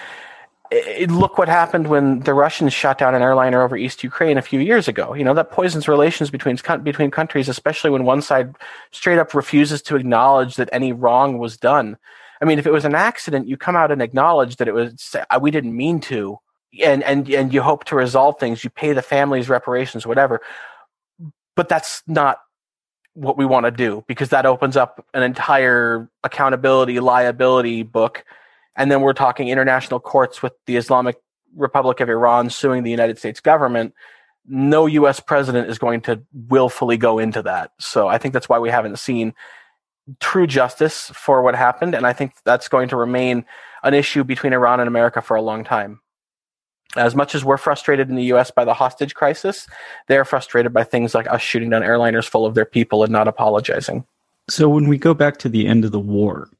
[0.73, 4.42] it, look what happened when the Russians shot down an airliner over East Ukraine a
[4.42, 5.14] few years ago.
[5.14, 8.55] You know that poisons relations between between countries, especially when one side
[8.90, 11.99] straight up refuses to acknowledge that any wrong was done.
[12.42, 15.14] I mean, if it was an accident, you come out and acknowledge that it was
[15.40, 16.38] we didn't mean to,
[16.83, 18.64] and and and you hope to resolve things.
[18.64, 20.40] You pay the families reparations, whatever.
[21.55, 22.38] But that's not
[23.14, 28.24] what we want to do because that opens up an entire accountability liability book,
[28.74, 31.16] and then we're talking international courts with the Islamic
[31.55, 33.94] Republic of Iran suing the United States government.
[34.48, 35.20] No U.S.
[35.20, 37.70] president is going to willfully go into that.
[37.78, 39.35] So I think that's why we haven't seen
[40.21, 43.45] true justice for what happened, and I think that's going to remain
[43.83, 46.01] an issue between Iran and America for a long time.
[46.97, 48.51] As much as we're frustrated in the U.S.
[48.51, 49.67] by the hostage crisis,
[50.09, 53.29] they're frustrated by things like us shooting down airliners full of their people and not
[53.29, 54.05] apologizing.
[54.51, 56.51] So when we go back to the end of the war,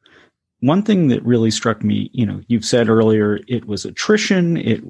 [0.61, 4.57] one thing that really struck me, you know, you've said earlier it was attrition.
[4.57, 4.83] It,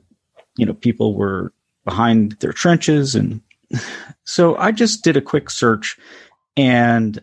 [0.57, 1.53] you know, people were
[1.85, 3.41] behind their trenches and
[4.25, 5.99] so I just did a quick search
[6.57, 7.21] and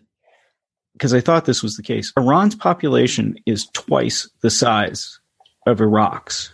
[1.00, 2.12] because I thought this was the case.
[2.14, 5.18] Iran's population is twice the size
[5.66, 6.52] of Iraq's.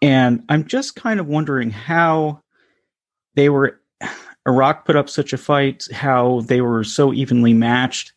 [0.00, 2.40] And I'm just kind of wondering how
[3.34, 3.78] they were
[4.48, 8.14] Iraq put up such a fight, how they were so evenly matched,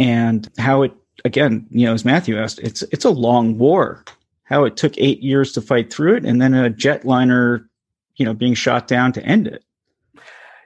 [0.00, 0.94] and how it
[1.26, 4.04] again, you know, as Matthew asked, it's it's a long war.
[4.44, 7.68] How it took eight years to fight through it, and then a jetliner,
[8.16, 9.62] you know, being shot down to end it.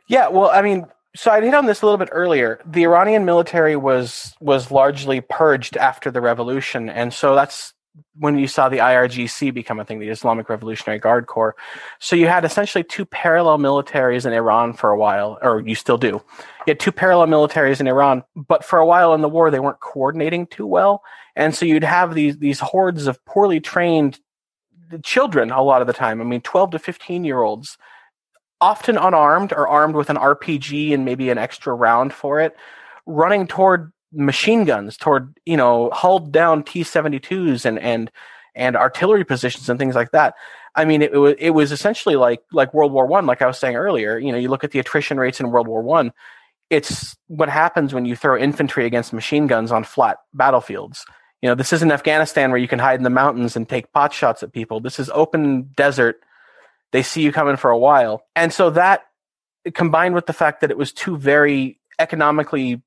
[0.06, 2.60] Yeah, well, I mean, so I hit on this a little bit earlier.
[2.64, 7.74] The Iranian military was was largely purged after the revolution, and so that's
[8.16, 11.54] when you saw the IRGC become a thing, the Islamic Revolutionary Guard Corps.
[11.98, 15.98] So you had essentially two parallel militaries in Iran for a while, or you still
[15.98, 16.22] do.
[16.66, 19.60] You had two parallel militaries in Iran, but for a while in the war they
[19.60, 21.02] weren't coordinating too well,
[21.36, 24.18] and so you'd have these these hordes of poorly trained
[25.02, 26.22] children a lot of the time.
[26.22, 27.76] I mean, twelve to fifteen year olds,
[28.62, 32.56] often unarmed or armed with an RPG and maybe an extra round for it,
[33.04, 38.10] running toward machine guns toward you know hulled down T-72s and and
[38.54, 40.34] and artillery positions and things like that.
[40.74, 43.46] I mean, it, it was it was essentially like like World War One, like I
[43.46, 44.18] was saying earlier.
[44.18, 46.12] You know, you look at the attrition rates in World War One.
[46.70, 51.04] It's what happens when you throw infantry against machine guns on flat battlefields.
[51.42, 54.12] You know, this isn't Afghanistan where you can hide in the mountains and take pot
[54.12, 54.80] shots at people.
[54.80, 56.22] This is open desert.
[56.92, 59.02] They see you coming for a while, and so that
[59.74, 62.82] combined with the fact that it was two very economically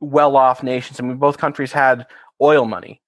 [0.00, 1.00] well off nations.
[1.00, 2.06] I mean, both countries had
[2.40, 3.00] oil money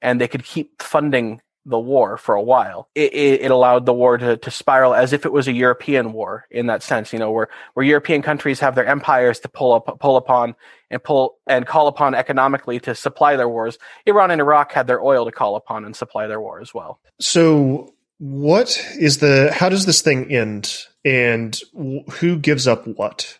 [0.00, 2.88] and they could keep funding the war for a while.
[2.94, 6.12] It, it, it, allowed the war to, to spiral as if it was a European
[6.12, 9.72] war in that sense, you know, where, where European countries have their empires to pull
[9.72, 10.54] up, pull upon
[10.90, 13.78] and pull and call upon economically to supply their wars.
[14.06, 17.00] Iran and Iraq had their oil to call upon and supply their war as well.
[17.20, 23.38] So what is the, how does this thing end and who gives up what?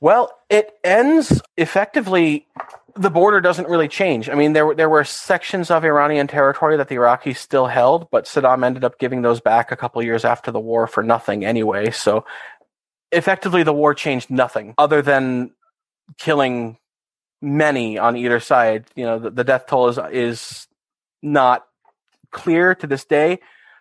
[0.00, 2.46] Well, it ends effectively.
[2.96, 4.28] The border doesn't really change.
[4.28, 8.24] I mean, there there were sections of Iranian territory that the Iraqis still held, but
[8.24, 11.90] Saddam ended up giving those back a couple years after the war for nothing anyway.
[11.90, 12.24] So,
[13.12, 15.52] effectively, the war changed nothing other than
[16.18, 16.78] killing
[17.42, 18.86] many on either side.
[18.96, 20.66] You know, the, the death toll is is
[21.22, 21.66] not
[22.30, 23.40] clear to this day,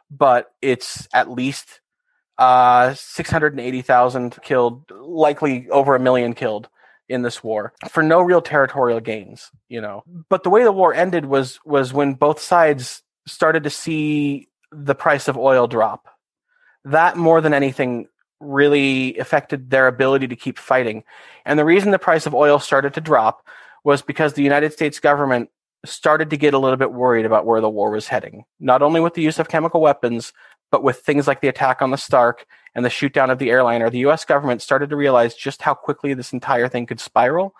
[0.10, 1.82] but it's at least
[2.38, 6.70] uh, 680,000 killed, likely over a million killed
[7.10, 10.04] in this war for no real territorial gains, you know.
[10.30, 14.96] But the way the war ended was was when both sides started to see the
[14.96, 16.08] price of oil drop.
[16.86, 18.08] That more than anything
[18.40, 21.04] really affected their ability to keep fighting.
[21.46, 23.46] And the reason the price of oil started to drop
[23.84, 25.50] was because the United States government
[25.86, 29.00] started to get a little bit worried about where the war was heading, not only
[29.00, 30.34] with the use of chemical weapons,
[30.72, 33.50] but with things like the attack on the Stark and the shoot down of the
[33.50, 37.54] airliner, the US government started to realize just how quickly this entire thing could spiral.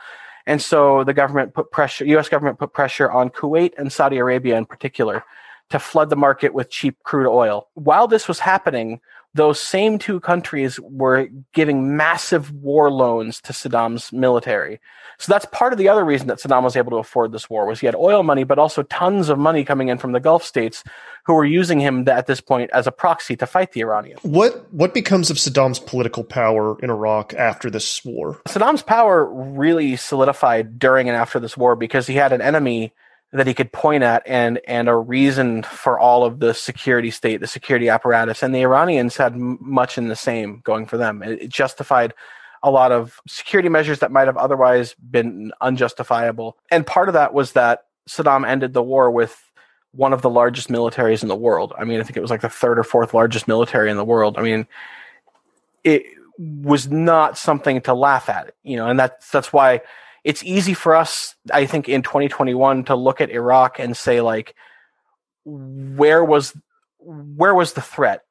[0.46, 4.58] And so the government put pressure, US government put pressure on Kuwait and Saudi Arabia
[4.58, 5.24] in particular
[5.70, 7.68] to flood the market with cheap crude oil.
[7.76, 9.00] While this was happening,
[9.40, 14.82] those same two countries were giving massive war loans to Saddam's military.
[15.18, 17.66] So that's part of the other reason that Saddam was able to afford this war
[17.66, 20.44] was he had oil money, but also tons of money coming in from the Gulf
[20.44, 20.84] states
[21.26, 24.20] who were using him at this point as a proxy to fight the Iranians.
[24.24, 28.42] What what becomes of Saddam's political power in Iraq after this war?
[28.46, 32.92] Saddam's power really solidified during and after this war because he had an enemy
[33.32, 37.42] that he could point at and and a reason for all of the security state,
[37.42, 41.22] the security apparatus, and the Iranians had much in the same going for them.
[41.22, 42.14] It, it, justified
[42.64, 47.34] a lot of security measures that might have otherwise been unjustifiable, and part of that
[47.34, 49.40] was that Saddam ended the war with
[49.92, 51.74] one of the largest militaries in the world.
[51.78, 54.06] I mean, I think it was like the third or fourth largest military in the
[54.06, 54.38] world.
[54.38, 54.68] I mean,
[55.84, 56.04] it
[56.38, 59.82] was not something to laugh at, you know, and that's that's why
[60.24, 64.56] it's easy for us, I think, in 2021 to look at Iraq and say like,
[65.46, 66.56] where was
[67.00, 68.24] where was the threat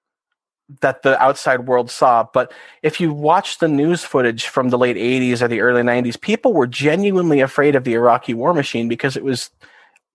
[0.81, 2.27] that the outside world saw?
[2.33, 6.21] But if you watch the news footage from the late 80s or the early 90s,
[6.21, 9.51] people were genuinely afraid of the Iraqi war machine because it was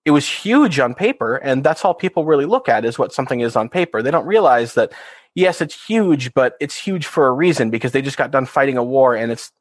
[0.05, 3.39] it was huge on paper and that's all people really look at is what something
[3.39, 4.91] is on paper they don't realize that
[5.33, 8.77] yes it's huge but it's huge for a reason because they just got done fighting
[8.77, 9.51] a war and it's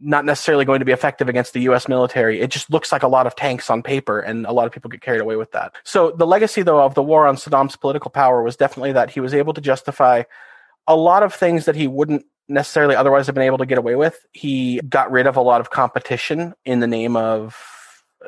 [0.00, 2.40] not necessarily going to be effective against the US military.
[2.40, 4.90] It just looks like a lot of tanks on paper, and a lot of people
[4.90, 5.74] get carried away with that.
[5.84, 9.20] So, the legacy, though, of the war on Saddam's political power was definitely that he
[9.20, 10.22] was able to justify
[10.86, 13.94] a lot of things that he wouldn't necessarily otherwise have been able to get away
[13.94, 14.24] with.
[14.32, 17.56] He got rid of a lot of competition in the name of,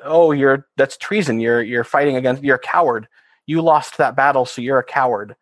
[0.04, 1.40] oh, you're that's treason.
[1.40, 2.42] You're you're fighting against.
[2.42, 3.08] You're a coward.
[3.46, 5.36] You lost that battle, so you're a coward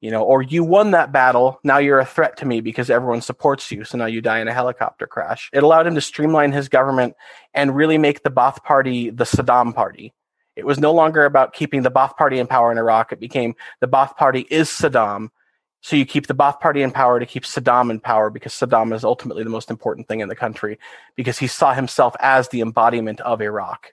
[0.00, 1.58] you know, or you won that battle.
[1.64, 3.84] Now you're a threat to me because everyone supports you.
[3.84, 5.50] So now you die in a helicopter crash.
[5.52, 7.14] It allowed him to streamline his government
[7.52, 10.14] and really make the Ba'ath Party the Saddam Party.
[10.54, 13.12] It was no longer about keeping the Ba'ath Party in power in Iraq.
[13.12, 15.30] It became the Ba'ath Party is Saddam.
[15.80, 18.94] So you keep the Ba'ath Party in power to keep Saddam in power because Saddam
[18.94, 20.78] is ultimately the most important thing in the country
[21.16, 23.92] because he saw himself as the embodiment of Iraq.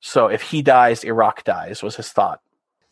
[0.00, 2.40] So if he dies, Iraq dies, was his thought.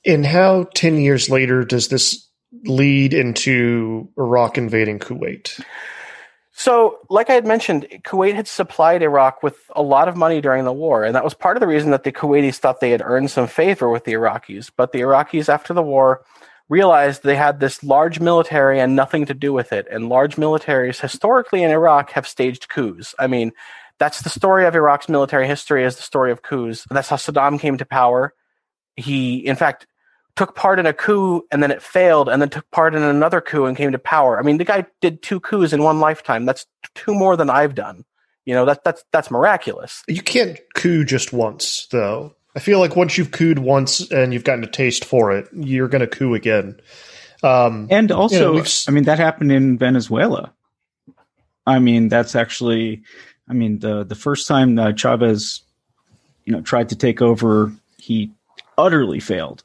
[0.05, 2.28] And how, 10 years later, does this
[2.65, 5.61] lead into Iraq invading Kuwait?
[6.53, 10.65] So, like I had mentioned, Kuwait had supplied Iraq with a lot of money during
[10.65, 13.03] the war, and that was part of the reason that the Kuwaitis thought they had
[13.05, 14.73] earned some favor with the Iraqis.
[14.77, 16.25] But the Iraqis, after the war,
[16.69, 19.87] realized they had this large military and nothing to do with it.
[19.91, 23.15] And large militaries, historically in Iraq, have staged coups.
[23.21, 23.53] I mean,
[23.99, 26.87] that's the story of Iraq's military history is the story of coups.
[26.91, 28.35] That's how Saddam came to power.
[28.97, 29.87] He, in fact,
[30.39, 33.41] took part in a coup and then it failed and then took part in another
[33.41, 34.39] coup and came to power.
[34.39, 36.45] I mean, the guy did two coups in one lifetime.
[36.45, 36.65] That's
[36.95, 38.05] two more than I've done.
[38.45, 40.05] You know, that, that's, that's miraculous.
[40.07, 42.37] You can't coup just once, though.
[42.55, 45.89] I feel like once you've cooed once and you've gotten a taste for it, you're
[45.89, 46.81] going to coup again.
[47.43, 50.53] Um, and also, you know, I mean, that happened in Venezuela.
[51.67, 53.03] I mean, that's actually,
[53.49, 55.63] I mean, the the first time uh, Chavez,
[56.45, 58.31] you know, tried to take over, he
[58.77, 59.65] utterly failed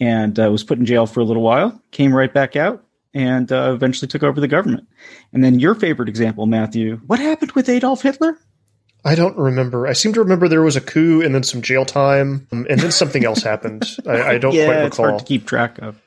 [0.00, 2.82] and uh, was put in jail for a little while, came right back out,
[3.14, 4.88] and uh, eventually took over the government.
[5.32, 8.38] And then your favorite example, Matthew, what happened with Adolf Hitler?
[9.04, 9.86] I don't remember.
[9.86, 12.80] I seem to remember there was a coup and then some jail time, um, and
[12.80, 13.96] then something else happened.
[14.06, 14.86] I, I don't yeah, quite recall.
[14.86, 16.00] It's hard to keep track of.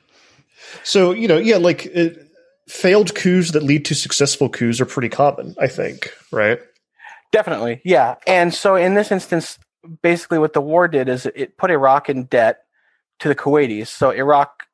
[0.84, 2.28] So you know, yeah, like it,
[2.68, 5.56] failed coups that lead to successful coups are pretty common.
[5.60, 6.60] I think, right?
[7.32, 8.14] Definitely, yeah.
[8.28, 9.58] And so in this instance,
[10.02, 12.63] basically, what the war did is it put Iraq in debt
[13.20, 13.88] to the Kuwaitis.
[13.88, 14.64] So Iraq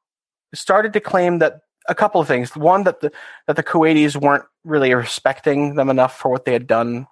[0.55, 2.55] started to claim that a couple of things.
[2.57, 3.12] One that the
[3.47, 7.07] that the Kuwaitis weren't really respecting them enough for what they had done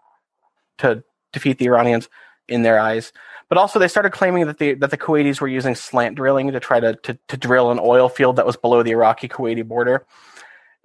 [0.79, 1.03] to
[1.33, 2.09] defeat the Iranians
[2.49, 3.13] in their eyes.
[3.49, 6.61] But also they started claiming that the that the Kuwaitis were using slant drilling to
[6.61, 10.07] try to, to, to drill an oil field that was below the Iraqi Kuwaiti border.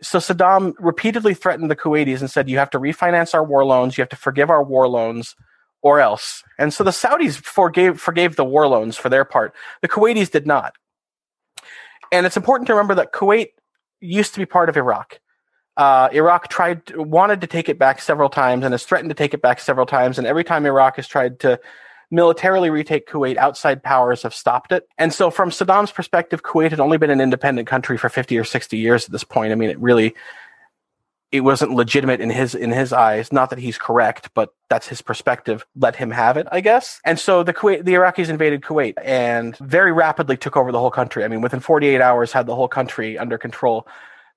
[0.01, 3.97] So Saddam repeatedly threatened the Kuwaitis and said, You have to refinance our war loans,
[3.97, 5.35] you have to forgive our war loans,
[5.83, 6.43] or else.
[6.57, 9.53] And so the Saudis forgave forgave the war loans for their part.
[9.81, 10.73] The Kuwaitis did not.
[12.11, 13.49] And it's important to remember that Kuwait
[13.99, 15.19] used to be part of Iraq.
[15.75, 19.33] Uh, Iraq tried wanted to take it back several times and has threatened to take
[19.33, 20.17] it back several times.
[20.17, 21.59] And every time Iraq has tried to
[22.11, 24.87] militarily retake Kuwait, outside powers have stopped it.
[24.99, 28.43] And so, from Saddam's perspective, Kuwait had only been an independent country for 50 or
[28.43, 29.51] 60 years at this point.
[29.51, 30.13] I mean, it really
[31.33, 33.33] it wasn't legitimate in his in his eyes.
[33.33, 35.65] Not that he's correct, but that's his perspective.
[35.75, 37.01] Let him have it, I guess.
[37.03, 40.91] And so the Kuwait, the Iraqis invaded Kuwait and very rapidly took over the whole
[40.91, 41.25] country.
[41.25, 43.87] I mean, within 48 hours, had the whole country under control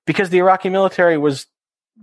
[0.07, 1.45] because the Iraqi military was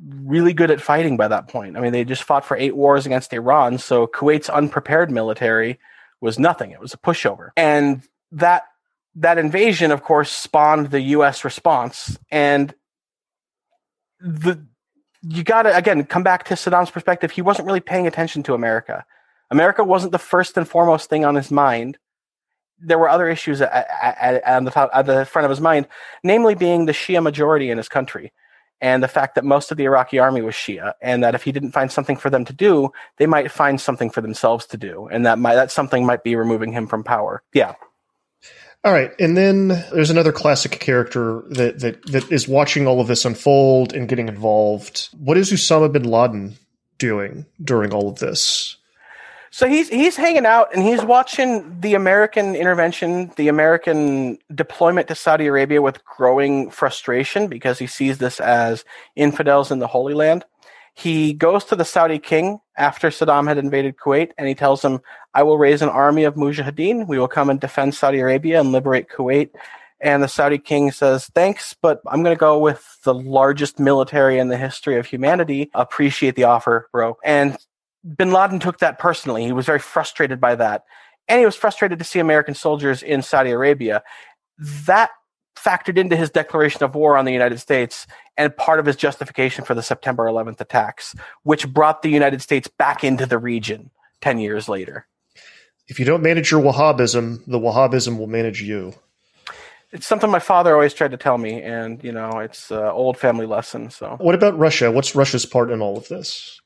[0.01, 1.76] really good at fighting by that point.
[1.76, 5.80] I mean, they just fought for eight wars against Iran, so Kuwait's unprepared military
[6.20, 6.70] was nothing.
[6.70, 7.51] It was a pushover.
[7.57, 8.62] And that
[9.16, 11.45] that invasion, of course, spawned the U.S.
[11.45, 12.16] response.
[12.30, 12.72] And
[14.20, 14.64] the
[15.27, 17.31] you got to again come back to Saddam's perspective.
[17.31, 19.05] He wasn't really paying attention to America.
[19.51, 21.99] America wasn't the first and foremost thing on his mind
[22.81, 25.87] there were other issues at, at, at, the top, at the front of his mind,
[26.22, 28.33] namely being the Shia majority in his country
[28.81, 31.53] and the fact that most of the Iraqi army was Shia, and that if he
[31.53, 35.09] didn't find something for them to do, they might find something for themselves to do,
[35.11, 37.43] and that might, that something might be removing him from power.
[37.55, 37.75] Yeah.
[38.85, 43.07] All right, and then there's another classic character that that that is watching all of
[43.07, 45.09] this unfold and getting involved.
[45.18, 46.59] What is Osama bin Laden
[46.99, 48.76] doing during all of this?
[49.51, 55.14] So he's he's hanging out and he's watching the American intervention, the American deployment to
[55.14, 58.85] Saudi Arabia with growing frustration because he sees this as
[59.16, 60.45] infidels in the Holy Land.
[60.95, 65.01] He goes to the Saudi king after Saddam had invaded Kuwait and he tells him,
[65.34, 67.09] I will raise an army of mujahideen.
[67.09, 69.51] We will come and defend Saudi Arabia and liberate Kuwait.
[70.01, 74.38] And the Saudi king says, Thanks, but I'm going to go with the largest military
[74.38, 75.70] in the history of humanity.
[75.74, 77.16] Appreciate the offer, bro.
[77.24, 77.57] And
[78.16, 79.45] bin Laden took that personally.
[79.45, 80.84] He was very frustrated by that.
[81.26, 84.03] And he was frustrated to see American soldiers in Saudi Arabia.
[84.59, 85.11] That
[85.65, 88.07] factored into his declaration of war on the United States
[88.37, 92.69] and part of his justification for the September 11th attacks, which brought the United States
[92.69, 93.91] back into the region
[94.21, 95.07] 10 years later.
[95.87, 98.95] If you don't manage your Wahhabism, the Wahhabism will manage you.
[99.93, 103.17] It's something my father always tried to tell me, and you know, it's an old
[103.17, 103.91] family lesson.
[103.91, 104.91] So, what about Russia?
[104.91, 106.61] What's Russia's part in all of this?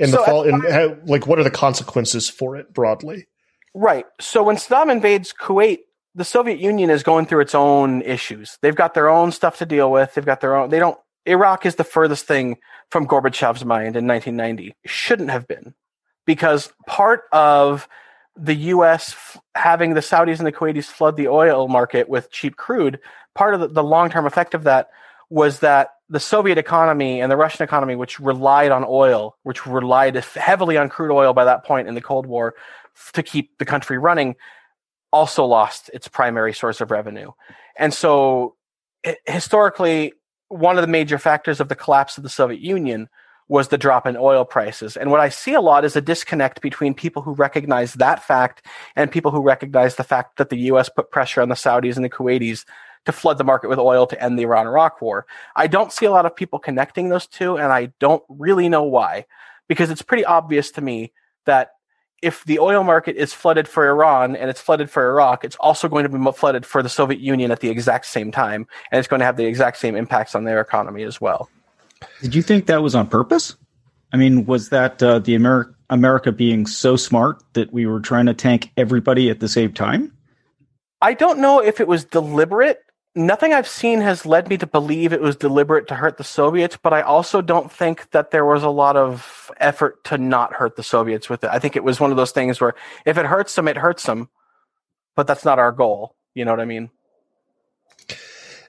[0.00, 3.26] in so the fall and how, like what are the consequences for it broadly
[3.74, 5.80] right so when saddam invades kuwait
[6.14, 8.58] the Soviet Union is going through its own issues.
[8.62, 10.14] They've got their own stuff to deal with.
[10.14, 10.70] They've got their own.
[10.70, 10.98] They don't.
[11.26, 12.58] Iraq is the furthest thing
[12.90, 14.74] from Gorbachev's mind in 1990.
[14.86, 15.74] Shouldn't have been,
[16.26, 17.88] because part of
[18.36, 19.12] the U.S.
[19.12, 22.98] f- having the Saudis and the Kuwaitis flood the oil market with cheap crude.
[23.34, 24.88] Part of the, the long-term effect of that
[25.28, 30.16] was that the Soviet economy and the Russian economy, which relied on oil, which relied
[30.16, 32.54] heavily on crude oil by that point in the Cold War
[33.12, 34.34] to keep the country running,
[35.12, 37.32] also lost its primary source of revenue.
[37.76, 38.56] And so,
[39.04, 40.12] hi- historically,
[40.48, 43.08] one of the major factors of the collapse of the Soviet Union
[43.48, 44.96] was the drop in oil prices.
[44.96, 48.64] And what I see a lot is a disconnect between people who recognize that fact
[48.94, 52.04] and people who recognize the fact that the US put pressure on the Saudis and
[52.04, 52.64] the Kuwaitis
[53.06, 55.26] to flood the market with oil to end the Iran Iraq war.
[55.56, 58.84] I don't see a lot of people connecting those two, and I don't really know
[58.84, 59.26] why.
[59.68, 61.12] Because it's pretty obvious to me
[61.46, 61.72] that
[62.22, 65.88] if the oil market is flooded for Iran and it's flooded for Iraq, it's also
[65.88, 69.08] going to be flooded for the Soviet Union at the exact same time, and it's
[69.08, 71.48] going to have the exact same impacts on their economy as well.
[72.22, 73.56] Did you think that was on purpose?
[74.12, 78.26] I mean, was that uh, the Amer- America being so smart that we were trying
[78.26, 80.12] to tank everybody at the same time?
[81.00, 82.82] I don't know if it was deliberate.
[83.16, 86.78] Nothing I've seen has led me to believe it was deliberate to hurt the Soviets,
[86.80, 90.76] but I also don't think that there was a lot of effort to not hurt
[90.76, 91.50] the Soviets with it.
[91.50, 94.04] I think it was one of those things where if it hurts them, it hurts
[94.04, 94.28] them,
[95.16, 96.14] but that's not our goal.
[96.34, 96.90] You know what I mean?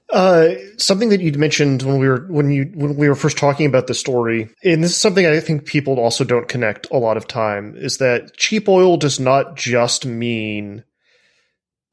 [0.10, 3.66] Uh, something that you'd mentioned when we were when you when we were first talking
[3.66, 7.16] about the story, and this is something I think people also don't connect a lot
[7.16, 10.84] of time, is that cheap oil does not just mean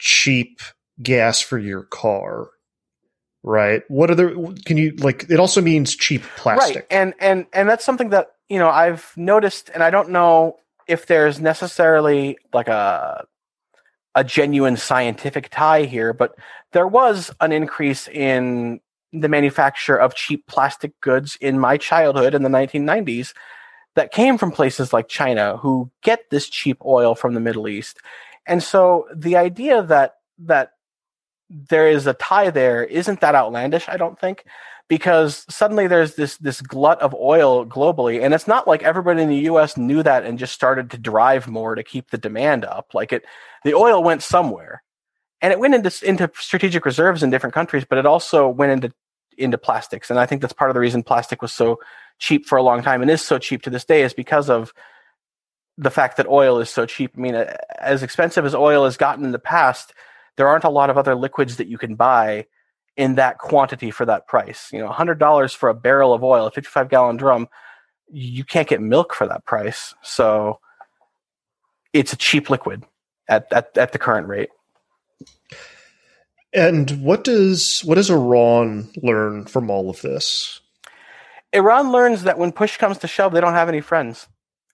[0.01, 0.61] cheap
[1.03, 2.49] gas for your car,
[3.42, 3.82] right?
[3.88, 4.34] What other
[4.64, 5.26] can you like?
[5.30, 6.76] It also means cheap plastic.
[6.76, 6.86] Right.
[6.90, 11.07] And and and that's something that, you know, I've noticed and I don't know if
[11.07, 13.26] there's necessarily like a
[14.14, 16.34] a genuine scientific tie here, but
[16.72, 18.80] there was an increase in
[19.12, 23.32] the manufacture of cheap plastic goods in my childhood in the 1990s
[23.94, 27.99] that came from places like China who get this cheap oil from the Middle East.
[28.46, 30.72] And so the idea that that
[31.51, 34.44] there is a tie there isn't that outlandish, I don't think,
[34.88, 39.28] because suddenly there's this this glut of oil globally, and it's not like everybody in
[39.28, 39.76] the U.S.
[39.76, 42.94] knew that and just started to drive more to keep the demand up.
[42.94, 43.24] Like it,
[43.64, 44.82] the oil went somewhere,
[45.40, 48.94] and it went into into strategic reserves in different countries, but it also went into
[49.36, 51.80] into plastics, and I think that's part of the reason plastic was so
[52.18, 54.72] cheap for a long time and is so cheap to this day is because of
[55.76, 57.12] the fact that oil is so cheap.
[57.16, 57.36] I mean,
[57.78, 59.94] as expensive as oil has gotten in the past,
[60.39, 62.47] there aren't a lot of other liquids that you can buy
[62.97, 64.70] in that quantity for that price.
[64.72, 67.49] You know, $100 for a barrel of oil, a 55 gallon drum,
[68.09, 69.95] you can't get milk for that price.
[70.01, 70.61] So
[71.93, 72.84] it's a cheap liquid
[73.28, 74.51] at, at, at the current rate.
[76.55, 80.61] And what does what does Iran learn from all of this?
[81.53, 84.28] Iran learns that when push comes to shove, they don't have any friends,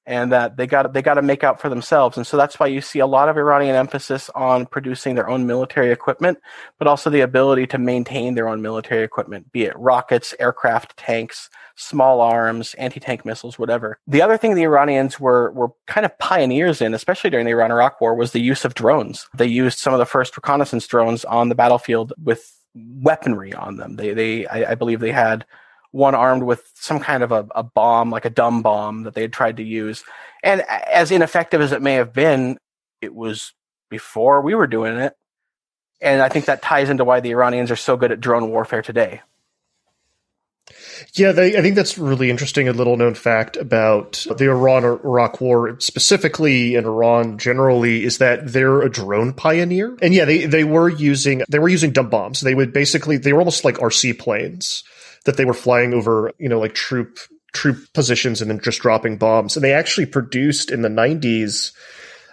[0.06, 2.16] and that they got they got to make out for themselves.
[2.16, 5.46] And so that's why you see a lot of Iranian emphasis on producing their own
[5.46, 6.38] military equipment,
[6.78, 11.48] but also the ability to maintain their own military equipment, be it rockets, aircraft, tanks,
[11.76, 13.98] small arms, anti-tank missiles, whatever.
[14.06, 18.00] The other thing the Iranians were were kind of pioneers in, especially during the Iran-Iraq
[18.00, 19.26] War, was the use of drones.
[19.34, 23.96] They used some of the first reconnaissance drones on the battlefield with weaponry on them.
[23.96, 25.46] They they I, I believe they had
[25.94, 29.22] one armed with some kind of a, a bomb, like a dumb bomb that they
[29.22, 30.02] had tried to use.
[30.42, 32.58] And as ineffective as it may have been,
[33.00, 33.52] it was
[33.90, 35.14] before we were doing it.
[36.00, 38.82] And I think that ties into why the Iranians are so good at drone warfare
[38.82, 39.22] today.
[41.12, 42.66] Yeah, they, I think that's really interesting.
[42.66, 48.52] A little known fact about the Iran Iraq War, specifically in Iran generally, is that
[48.52, 49.96] they're a drone pioneer.
[50.02, 52.40] And yeah, they, they were using they were using dumb bombs.
[52.40, 54.82] They would basically they were almost like RC planes
[55.24, 57.18] that they were flying over, you know, like troop
[57.52, 59.56] troop positions and then just dropping bombs.
[59.56, 61.72] And they actually produced in the '90s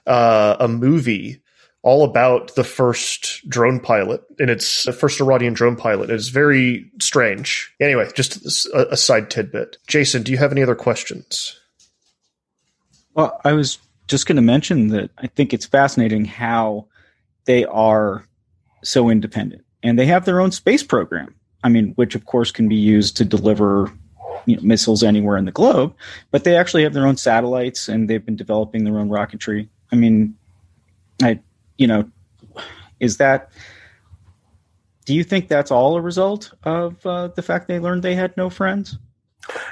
[0.06, 1.42] uh, a movie
[1.84, 6.12] all about the first drone pilot and it's the first Iranian drone pilot.
[6.12, 7.74] It's very strange.
[7.80, 9.78] Anyway, just a, a side tidbit.
[9.88, 11.60] Jason, do you have any other questions?
[13.16, 16.88] Well, I was just going to mention that I think it's fascinating how
[17.46, 18.28] they are
[18.84, 21.36] so independent and they have their own space program.
[21.64, 23.92] I mean, which of course can be used to deliver
[24.46, 25.94] you know, missiles anywhere in the globe,
[26.32, 29.68] but they actually have their own satellites and they've been developing their own rocketry.
[29.92, 30.36] I mean,
[31.22, 31.40] I,
[31.78, 32.10] you know,
[33.00, 33.52] is that,
[35.06, 38.36] do you think that's all a result of uh, the fact they learned they had
[38.38, 38.98] no friends?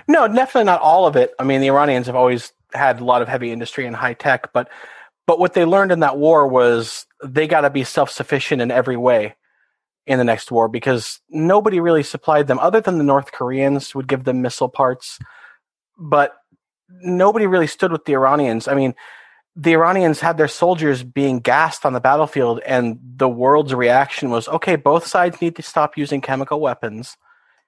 [0.07, 1.33] No, definitely not all of it.
[1.39, 4.51] I mean, the Iranians have always had a lot of heavy industry and high tech,
[4.53, 4.69] but
[5.25, 8.71] But what they learned in that war was they got to be self sufficient in
[8.71, 9.35] every way
[10.09, 14.07] in the next war because nobody really supplied them other than the North Koreans would
[14.07, 15.19] give them missile parts.
[15.97, 16.35] But
[16.89, 18.67] nobody really stood with the Iranians.
[18.67, 18.95] I mean,
[19.55, 24.47] the Iranians had their soldiers being gassed on the battlefield, and the world's reaction was
[24.47, 27.15] okay, both sides need to stop using chemical weapons.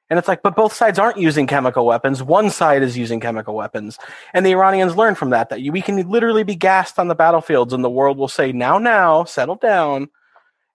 [0.09, 2.23] And it's like, but both sides aren't using chemical weapons.
[2.23, 3.97] One side is using chemical weapons.
[4.33, 7.71] And the Iranians learned from that that we can literally be gassed on the battlefields,
[7.71, 10.09] and the world will say, now, now, settle down.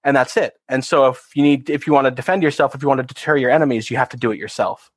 [0.06, 0.54] And that's it.
[0.68, 3.06] And so if you need, if you want to defend yourself, if you want to
[3.06, 4.92] deter your enemies, you have to do it yourself.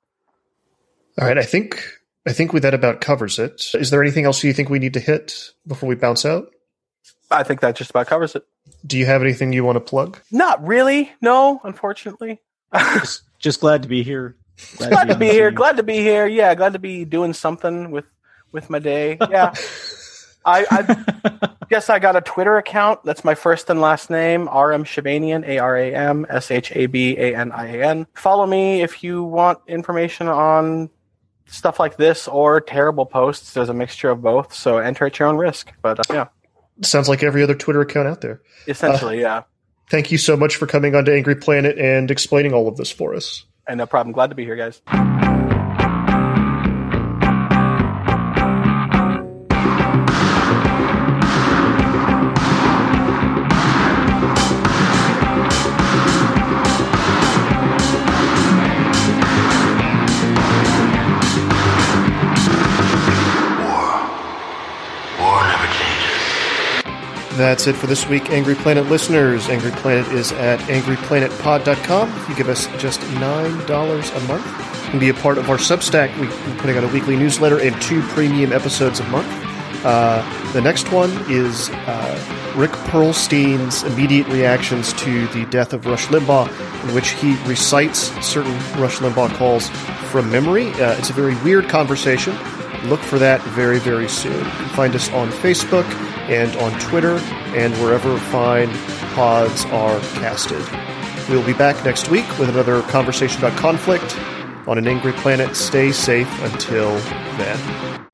[1.20, 1.38] All right.
[1.38, 1.84] I think
[2.28, 3.66] I think with that about covers it.
[3.74, 6.52] Is there anything else you think we need to hit before we bounce out?
[7.32, 8.44] I think that just about covers it.
[8.86, 10.20] Do you have anything you want to plug?
[10.32, 11.12] Not really.
[11.22, 12.40] No, unfortunately.
[12.76, 14.36] just, just glad to be here.
[14.78, 15.50] Glad, glad to be, to be here.
[15.50, 16.28] Glad to be here.
[16.28, 18.06] Yeah, glad to be doing something with
[18.52, 19.18] with my day.
[19.30, 19.56] Yeah.
[20.46, 23.04] I, I guess I got a Twitter account.
[23.04, 26.86] That's my first and last name, Aram Shabanian, A R A M S H A
[26.88, 28.08] B A N I A N.
[28.14, 30.90] Follow me if you want information on
[31.48, 33.54] stuff like this or terrible posts.
[33.54, 35.72] There's a mixture of both, so enter at your own risk.
[35.82, 36.28] But uh, yeah,
[36.82, 38.42] sounds like every other Twitter account out there.
[38.68, 39.44] Essentially, uh, yeah.
[39.90, 42.92] Thank you so much for coming on to Angry Planet and explaining all of this
[42.92, 43.46] for us.
[43.68, 44.14] And no problem.
[44.14, 44.82] Glad to be here, guys.
[67.50, 69.50] That's it for this week, Angry Planet listeners.
[69.50, 72.16] Angry Planet is at angryplanetpod.com.
[72.22, 74.46] If you give us just $9 a month,
[74.86, 76.16] you can be a part of our Substack.
[76.20, 79.26] We're putting out a weekly newsletter and two premium episodes a month.
[79.84, 80.22] Uh,
[80.54, 86.50] the next one is uh, Rick Perlstein's immediate reactions to the death of Rush Limbaugh,
[86.88, 89.70] in which he recites certain Rush Limbaugh calls
[90.12, 90.68] from memory.
[90.74, 92.38] Uh, it's a very weird conversation.
[92.84, 94.38] Look for that very, very soon.
[94.38, 95.86] You can find us on Facebook
[96.30, 97.20] and on Twitter
[97.56, 98.70] and wherever fine
[99.14, 100.64] pods are casted.
[101.30, 104.18] We'll be back next week with another conversation about conflict
[104.68, 105.56] on an angry planet.
[105.56, 106.90] Stay safe until
[107.38, 108.06] then.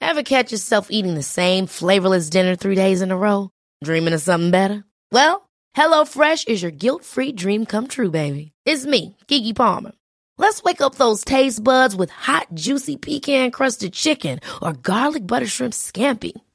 [0.00, 3.50] Ever catch yourself eating the same flavorless dinner three days in a row?
[3.82, 4.84] Dreaming of something better?
[5.10, 8.52] Well, HelloFresh is your guilt free dream come true, baby.
[8.66, 9.92] It's me, Keke Palmer.
[10.36, 15.46] Let's wake up those taste buds with hot, juicy pecan crusted chicken or garlic butter
[15.46, 16.32] shrimp scampi.